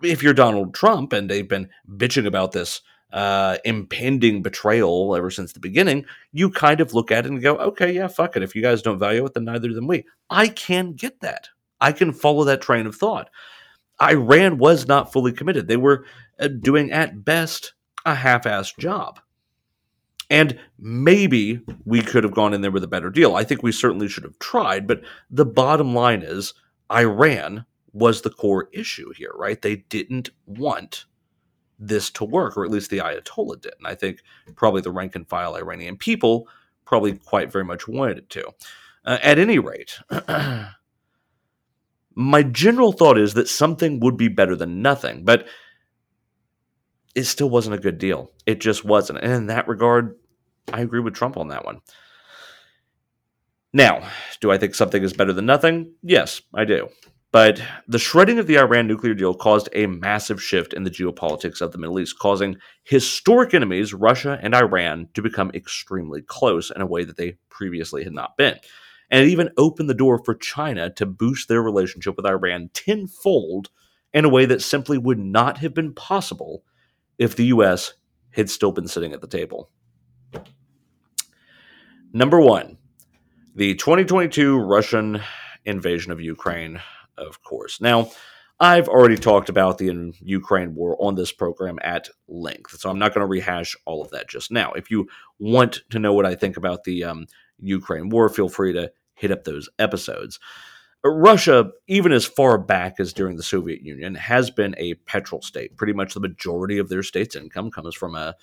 if 0.00 0.22
you're 0.22 0.32
Donald 0.32 0.74
Trump 0.74 1.12
and 1.12 1.28
they've 1.28 1.48
been 1.48 1.68
bitching 1.96 2.26
about 2.26 2.52
this 2.52 2.82
uh, 3.12 3.58
impending 3.64 4.42
betrayal 4.42 5.16
ever 5.16 5.30
since 5.30 5.52
the 5.52 5.60
beginning, 5.60 6.04
you 6.32 6.50
kind 6.50 6.80
of 6.80 6.94
look 6.94 7.10
at 7.10 7.26
it 7.26 7.30
and 7.30 7.42
go, 7.42 7.56
okay, 7.56 7.92
yeah, 7.92 8.08
fuck 8.08 8.36
it. 8.36 8.42
If 8.42 8.54
you 8.54 8.62
guys 8.62 8.82
don't 8.82 8.98
value 8.98 9.24
it, 9.24 9.34
then 9.34 9.44
neither 9.44 9.68
do 9.68 9.86
we. 9.86 10.04
I 10.28 10.48
can 10.48 10.92
get 10.92 11.20
that. 11.20 11.48
I 11.80 11.92
can 11.92 12.12
follow 12.12 12.44
that 12.44 12.60
train 12.60 12.86
of 12.86 12.94
thought. 12.94 13.30
Iran 14.00 14.58
was 14.58 14.86
not 14.86 15.12
fully 15.12 15.32
committed. 15.32 15.66
They 15.66 15.76
were 15.76 16.04
uh, 16.38 16.48
doing, 16.48 16.90
at 16.90 17.24
best, 17.24 17.74
a 18.04 18.14
half 18.14 18.44
assed 18.44 18.78
job. 18.78 19.20
And 20.30 20.58
maybe 20.78 21.60
we 21.84 22.02
could 22.02 22.22
have 22.22 22.34
gone 22.34 22.54
in 22.54 22.60
there 22.60 22.70
with 22.70 22.84
a 22.84 22.88
better 22.88 23.10
deal. 23.10 23.34
I 23.34 23.42
think 23.42 23.62
we 23.62 23.72
certainly 23.72 24.08
should 24.08 24.22
have 24.22 24.38
tried, 24.38 24.86
but 24.86 25.02
the 25.28 25.44
bottom 25.44 25.94
line 25.94 26.22
is 26.22 26.54
Iran 26.92 27.66
was 27.92 28.22
the 28.22 28.30
core 28.30 28.68
issue 28.72 29.12
here, 29.16 29.32
right? 29.34 29.60
They 29.60 29.76
didn't 29.76 30.30
want 30.46 31.06
this 31.80 32.10
to 32.10 32.24
work, 32.24 32.56
or 32.56 32.64
at 32.64 32.70
least 32.70 32.90
the 32.90 32.98
Ayatollah 32.98 33.60
did. 33.60 33.72
And 33.78 33.86
I 33.86 33.94
think 33.94 34.22
probably 34.54 34.82
the 34.82 34.92
rank 34.92 35.16
and 35.16 35.28
file 35.28 35.56
Iranian 35.56 35.96
people 35.96 36.46
probably 36.84 37.14
quite 37.14 37.50
very 37.50 37.64
much 37.64 37.88
wanted 37.88 38.18
it 38.18 38.30
to. 38.30 38.48
Uh, 39.04 39.18
at 39.22 39.38
any 39.38 39.58
rate, 39.58 39.98
my 42.14 42.42
general 42.42 42.92
thought 42.92 43.16
is 43.18 43.34
that 43.34 43.48
something 43.48 43.98
would 44.00 44.16
be 44.16 44.28
better 44.28 44.54
than 44.54 44.82
nothing, 44.82 45.24
but 45.24 45.46
it 47.14 47.24
still 47.24 47.48
wasn't 47.48 47.74
a 47.74 47.80
good 47.80 47.98
deal. 47.98 48.30
It 48.44 48.60
just 48.60 48.84
wasn't. 48.84 49.20
And 49.20 49.32
in 49.32 49.46
that 49.46 49.68
regard, 49.68 50.16
I 50.72 50.82
agree 50.82 51.00
with 51.00 51.14
Trump 51.14 51.36
on 51.36 51.48
that 51.48 51.64
one. 51.64 51.80
Now, 53.72 54.08
do 54.40 54.50
I 54.50 54.58
think 54.58 54.74
something 54.74 55.02
is 55.02 55.12
better 55.12 55.32
than 55.32 55.46
nothing? 55.46 55.94
Yes, 56.02 56.42
I 56.54 56.64
do. 56.64 56.88
But 57.32 57.62
the 57.86 57.98
shredding 57.98 58.40
of 58.40 58.48
the 58.48 58.58
Iran 58.58 58.88
nuclear 58.88 59.14
deal 59.14 59.34
caused 59.34 59.68
a 59.72 59.86
massive 59.86 60.42
shift 60.42 60.72
in 60.72 60.82
the 60.82 60.90
geopolitics 60.90 61.60
of 61.60 61.70
the 61.70 61.78
Middle 61.78 62.00
East, 62.00 62.18
causing 62.18 62.56
historic 62.82 63.54
enemies, 63.54 63.94
Russia 63.94 64.38
and 64.42 64.54
Iran, 64.54 65.08
to 65.14 65.22
become 65.22 65.52
extremely 65.54 66.22
close 66.22 66.72
in 66.74 66.82
a 66.82 66.86
way 66.86 67.04
that 67.04 67.16
they 67.16 67.38
previously 67.48 68.02
had 68.02 68.12
not 68.12 68.36
been. 68.36 68.58
And 69.12 69.24
it 69.24 69.28
even 69.28 69.50
opened 69.56 69.88
the 69.88 69.94
door 69.94 70.20
for 70.24 70.34
China 70.34 70.90
to 70.94 71.06
boost 71.06 71.48
their 71.48 71.62
relationship 71.62 72.16
with 72.16 72.26
Iran 72.26 72.70
tenfold 72.74 73.68
in 74.12 74.24
a 74.24 74.28
way 74.28 74.44
that 74.46 74.62
simply 74.62 74.98
would 74.98 75.18
not 75.18 75.58
have 75.58 75.72
been 75.72 75.94
possible 75.94 76.64
if 77.16 77.36
the 77.36 77.46
U.S. 77.46 77.94
had 78.32 78.50
still 78.50 78.72
been 78.72 78.88
sitting 78.88 79.12
at 79.12 79.20
the 79.20 79.28
table. 79.28 79.70
Number 82.12 82.40
one, 82.40 82.76
the 83.54 83.76
2022 83.76 84.58
Russian 84.58 85.20
invasion 85.64 86.10
of 86.10 86.20
Ukraine 86.20 86.80
of 87.20 87.42
course. 87.42 87.80
Now, 87.80 88.10
I've 88.58 88.88
already 88.88 89.16
talked 89.16 89.48
about 89.48 89.78
the 89.78 90.12
Ukraine 90.20 90.74
war 90.74 90.96
on 91.00 91.14
this 91.14 91.32
program 91.32 91.78
at 91.82 92.10
length, 92.28 92.78
so 92.78 92.90
I'm 92.90 92.98
not 92.98 93.14
going 93.14 93.22
to 93.22 93.26
rehash 93.26 93.74
all 93.86 94.02
of 94.02 94.10
that 94.10 94.28
just 94.28 94.50
now. 94.50 94.72
If 94.72 94.90
you 94.90 95.08
want 95.38 95.80
to 95.90 95.98
know 95.98 96.12
what 96.12 96.26
I 96.26 96.34
think 96.34 96.58
about 96.58 96.84
the 96.84 97.04
um, 97.04 97.26
Ukraine 97.58 98.10
war, 98.10 98.28
feel 98.28 98.50
free 98.50 98.74
to 98.74 98.92
hit 99.14 99.30
up 99.30 99.44
those 99.44 99.68
episodes. 99.78 100.38
Russia, 101.02 101.70
even 101.86 102.12
as 102.12 102.26
far 102.26 102.58
back 102.58 103.00
as 103.00 103.14
during 103.14 103.36
the 103.36 103.42
Soviet 103.42 103.80
Union, 103.80 104.14
has 104.14 104.50
been 104.50 104.74
a 104.76 104.94
petrol 104.94 105.40
state. 105.40 105.76
Pretty 105.78 105.94
much 105.94 106.12
the 106.12 106.20
majority 106.20 106.76
of 106.76 106.90
their 106.90 107.02
state's 107.02 107.36
income 107.36 107.70
comes 107.70 107.94
from 107.94 108.14
a 108.14 108.34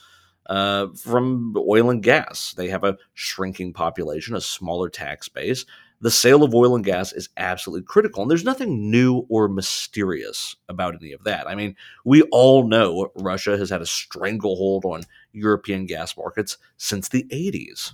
uh, 0.47 0.87
from 0.95 1.53
oil 1.57 1.89
and 1.89 2.01
gas. 2.01 2.53
They 2.55 2.69
have 2.69 2.83
a 2.83 2.97
shrinking 3.13 3.73
population, 3.73 4.35
a 4.35 4.41
smaller 4.41 4.89
tax 4.89 5.27
base, 5.29 5.65
the 5.99 6.11
sale 6.11 6.43
of 6.43 6.53
oil 6.53 6.75
and 6.75 6.85
gas 6.85 7.11
is 7.11 7.29
absolutely 7.37 7.85
critical. 7.85 8.21
And 8.21 8.29
there's 8.29 8.43
nothing 8.43 8.91
new 8.91 9.25
or 9.29 9.47
mysterious 9.47 10.55
about 10.69 10.95
any 10.95 11.11
of 11.11 11.23
that. 11.23 11.47
I 11.47 11.55
mean, 11.55 11.75
we 12.05 12.21
all 12.23 12.67
know 12.67 13.11
Russia 13.15 13.57
has 13.57 13.69
had 13.69 13.81
a 13.81 13.85
stranglehold 13.85 14.85
on 14.85 15.01
European 15.31 15.85
gas 15.85 16.15
markets 16.15 16.57
since 16.77 17.09
the 17.09 17.23
80s. 17.23 17.93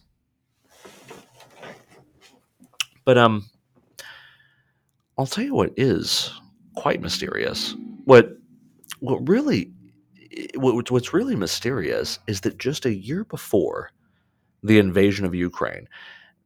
But 3.06 3.18
um 3.18 3.50
I'll 5.18 5.28
tell 5.28 5.44
you 5.44 5.54
what 5.54 5.74
is 5.78 6.32
quite 6.76 7.02
mysterious. 7.02 7.76
What 8.06 8.38
what 9.00 9.28
really 9.28 9.72
what, 10.56 10.90
what's 10.90 11.14
really 11.14 11.36
mysterious 11.36 12.18
is 12.28 12.42
that 12.42 12.58
just 12.58 12.86
a 12.86 12.94
year 12.94 13.24
before 13.24 13.92
the 14.64 14.80
invasion 14.80 15.26
of 15.26 15.36
Ukraine, 15.36 15.88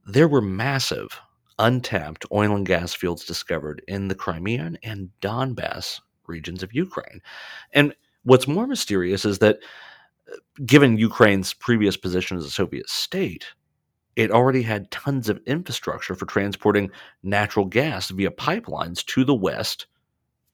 there 0.05 0.27
were 0.27 0.41
massive 0.41 1.21
untapped 1.59 2.25
oil 2.31 2.55
and 2.55 2.65
gas 2.65 2.93
fields 2.93 3.25
discovered 3.25 3.81
in 3.87 4.07
the 4.07 4.15
Crimean 4.15 4.77
and 4.83 5.09
Donbass 5.21 5.99
regions 6.27 6.63
of 6.63 6.73
Ukraine. 6.73 7.21
And 7.73 7.95
what's 8.23 8.47
more 8.47 8.67
mysterious 8.67 9.25
is 9.25 9.39
that, 9.39 9.59
uh, 10.31 10.35
given 10.65 10.97
Ukraine's 10.97 11.53
previous 11.53 11.97
position 11.97 12.37
as 12.37 12.45
a 12.45 12.49
Soviet 12.49 12.89
state, 12.89 13.47
it 14.15 14.31
already 14.31 14.63
had 14.63 14.89
tons 14.91 15.29
of 15.29 15.39
infrastructure 15.45 16.15
for 16.15 16.25
transporting 16.25 16.89
natural 17.23 17.65
gas 17.65 18.09
via 18.09 18.31
pipelines 18.31 19.05
to 19.05 19.23
the 19.23 19.35
West 19.35 19.85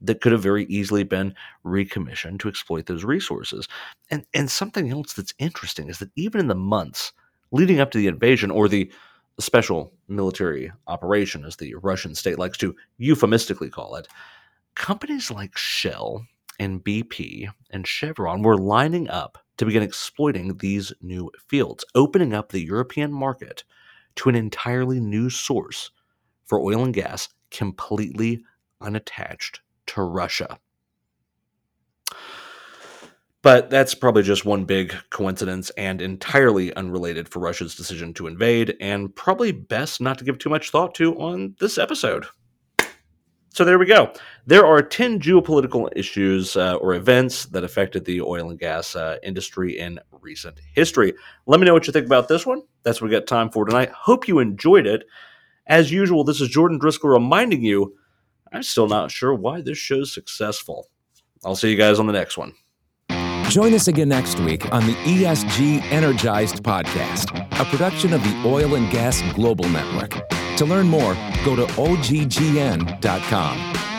that 0.02 0.20
could 0.20 0.34
have 0.34 0.44
very 0.44 0.66
easily 0.66 1.04
been 1.04 1.34
recommissioned 1.64 2.42
to 2.42 2.50
exploit 2.50 2.86
those 2.86 3.06
resources. 3.06 3.68
And, 4.12 4.26
and 4.34 4.52
something 4.52 4.92
else 4.92 5.14
that's 5.14 5.34
interesting 5.40 5.90
is 5.90 6.00
that 6.00 6.12
even 6.16 6.42
in 6.42 6.48
the 6.48 6.56
months 6.56 7.14
leading 7.52 7.80
up 7.80 7.92
to 7.92 7.98
the 7.98 8.08
invasion 8.08 8.52
or 8.52 8.68
the 8.68 8.92
special 9.40 9.94
military 10.08 10.72
operation, 10.88 11.44
as 11.46 11.56
the 11.56 11.76
Russian 11.76 12.16
state 12.16 12.40
likes 12.40 12.58
to 12.60 12.76
euphemistically 12.98 13.70
call 13.70 13.96
it, 13.96 14.08
companies 14.76 15.32
like 15.32 15.58
Shell 15.58 16.26
and 16.60 16.84
BP 16.84 17.50
and 17.72 17.88
Chevron 17.88 18.44
were 18.44 18.58
lining 18.58 19.10
up 19.10 19.38
to 19.58 19.66
begin 19.66 19.84
exploiting 19.84 20.58
these 20.58 20.94
new 21.02 21.32
fields, 21.48 21.86
opening 21.96 22.34
up 22.34 22.52
the 22.52 22.64
European 22.64 23.12
market 23.12 23.64
to 24.16 24.30
an 24.30 24.36
entirely 24.36 25.00
new 25.00 25.30
source 25.30 25.92
for 26.46 26.60
oil 26.60 26.84
and 26.84 26.94
gas 26.94 27.30
completely 27.52 28.44
unattached 28.82 29.62
to 29.88 30.02
Russia. 30.02 30.60
But 33.44 33.70
that's 33.70 33.94
probably 33.94 34.24
just 34.24 34.46
one 34.46 34.64
big 34.64 34.96
coincidence 35.10 35.70
and 35.72 36.02
entirely 36.02 36.74
unrelated 36.76 37.28
for 37.28 37.40
Russia's 37.40 37.76
decision 37.76 38.14
to 38.16 38.28
invade, 38.28 38.76
and 38.80 39.14
probably 39.14 39.52
best 39.52 40.00
not 40.00 40.18
to 40.18 40.24
give 40.24 40.40
too 40.40 40.50
much 40.50 40.72
thought 40.72 40.96
to 40.96 41.14
on 41.20 41.56
this 41.60 41.78
episode. 41.78 42.26
So 43.50 43.66
there 43.66 43.78
we 43.78 43.86
go. 43.86 44.12
There 44.48 44.66
are 44.66 44.82
10 44.82 45.20
geopolitical 45.20 45.90
issues 45.96 46.56
uh, 46.56 46.76
or 46.78 46.96
events 46.96 47.46
that 47.48 47.66
affected 47.66 48.06
the 48.06 48.22
oil 48.22 48.50
and 48.50 48.58
gas 48.58 48.96
uh, 48.96 49.18
industry 49.22 49.78
in 49.78 50.00
recent 50.22 50.60
history. 50.74 51.14
Let 51.46 51.60
me 51.60 51.68
know 51.68 51.74
what 51.74 51.86
you 51.86 51.94
think 51.94 52.06
about 52.06 52.30
this 52.30 52.48
one. 52.48 52.64
That's 52.84 53.02
what 53.02 53.10
we 53.10 53.16
got 53.16 53.28
time 53.28 53.52
for 53.52 53.66
tonight. 53.66 53.90
Hope 53.90 54.28
you 54.28 54.40
enjoyed 54.40 54.88
it. 54.88 55.04
As 55.68 55.92
usual, 55.92 56.24
this 56.24 56.42
is 56.42 56.50
Jordan 56.50 56.80
Driskell 56.80 57.14
reminding 57.14 57.62
you 57.62 57.96
I'm 58.54 58.64
still 58.64 58.88
not 58.88 59.12
sure 59.12 59.34
why 59.34 59.62
this 59.62 59.78
show's 59.78 60.14
successful. 60.14 60.88
I'll 61.44 61.56
see 61.56 61.70
you 61.70 61.78
guys 61.78 62.00
on 62.00 62.08
the 62.08 62.14
next 62.14 62.38
one. 62.38 62.54
Join 63.54 63.76
us 63.76 63.88
again 63.88 64.10
next 64.10 64.40
week 64.40 64.74
on 64.74 64.88
the 64.88 64.96
ESG 64.96 65.84
Energized 65.92 66.64
podcast, 66.64 67.30
a 67.62 67.66
production 67.66 68.12
of 68.12 68.24
the 68.24 68.44
Oil 68.48 68.74
and 68.74 68.90
Gas 68.90 69.22
Global 69.36 69.70
Network. 69.70 70.28
To 70.58 70.66
learn 70.66 70.88
more, 70.88 71.14
go 71.46 71.56
to 71.56 71.68
oggn.com. 71.74 73.93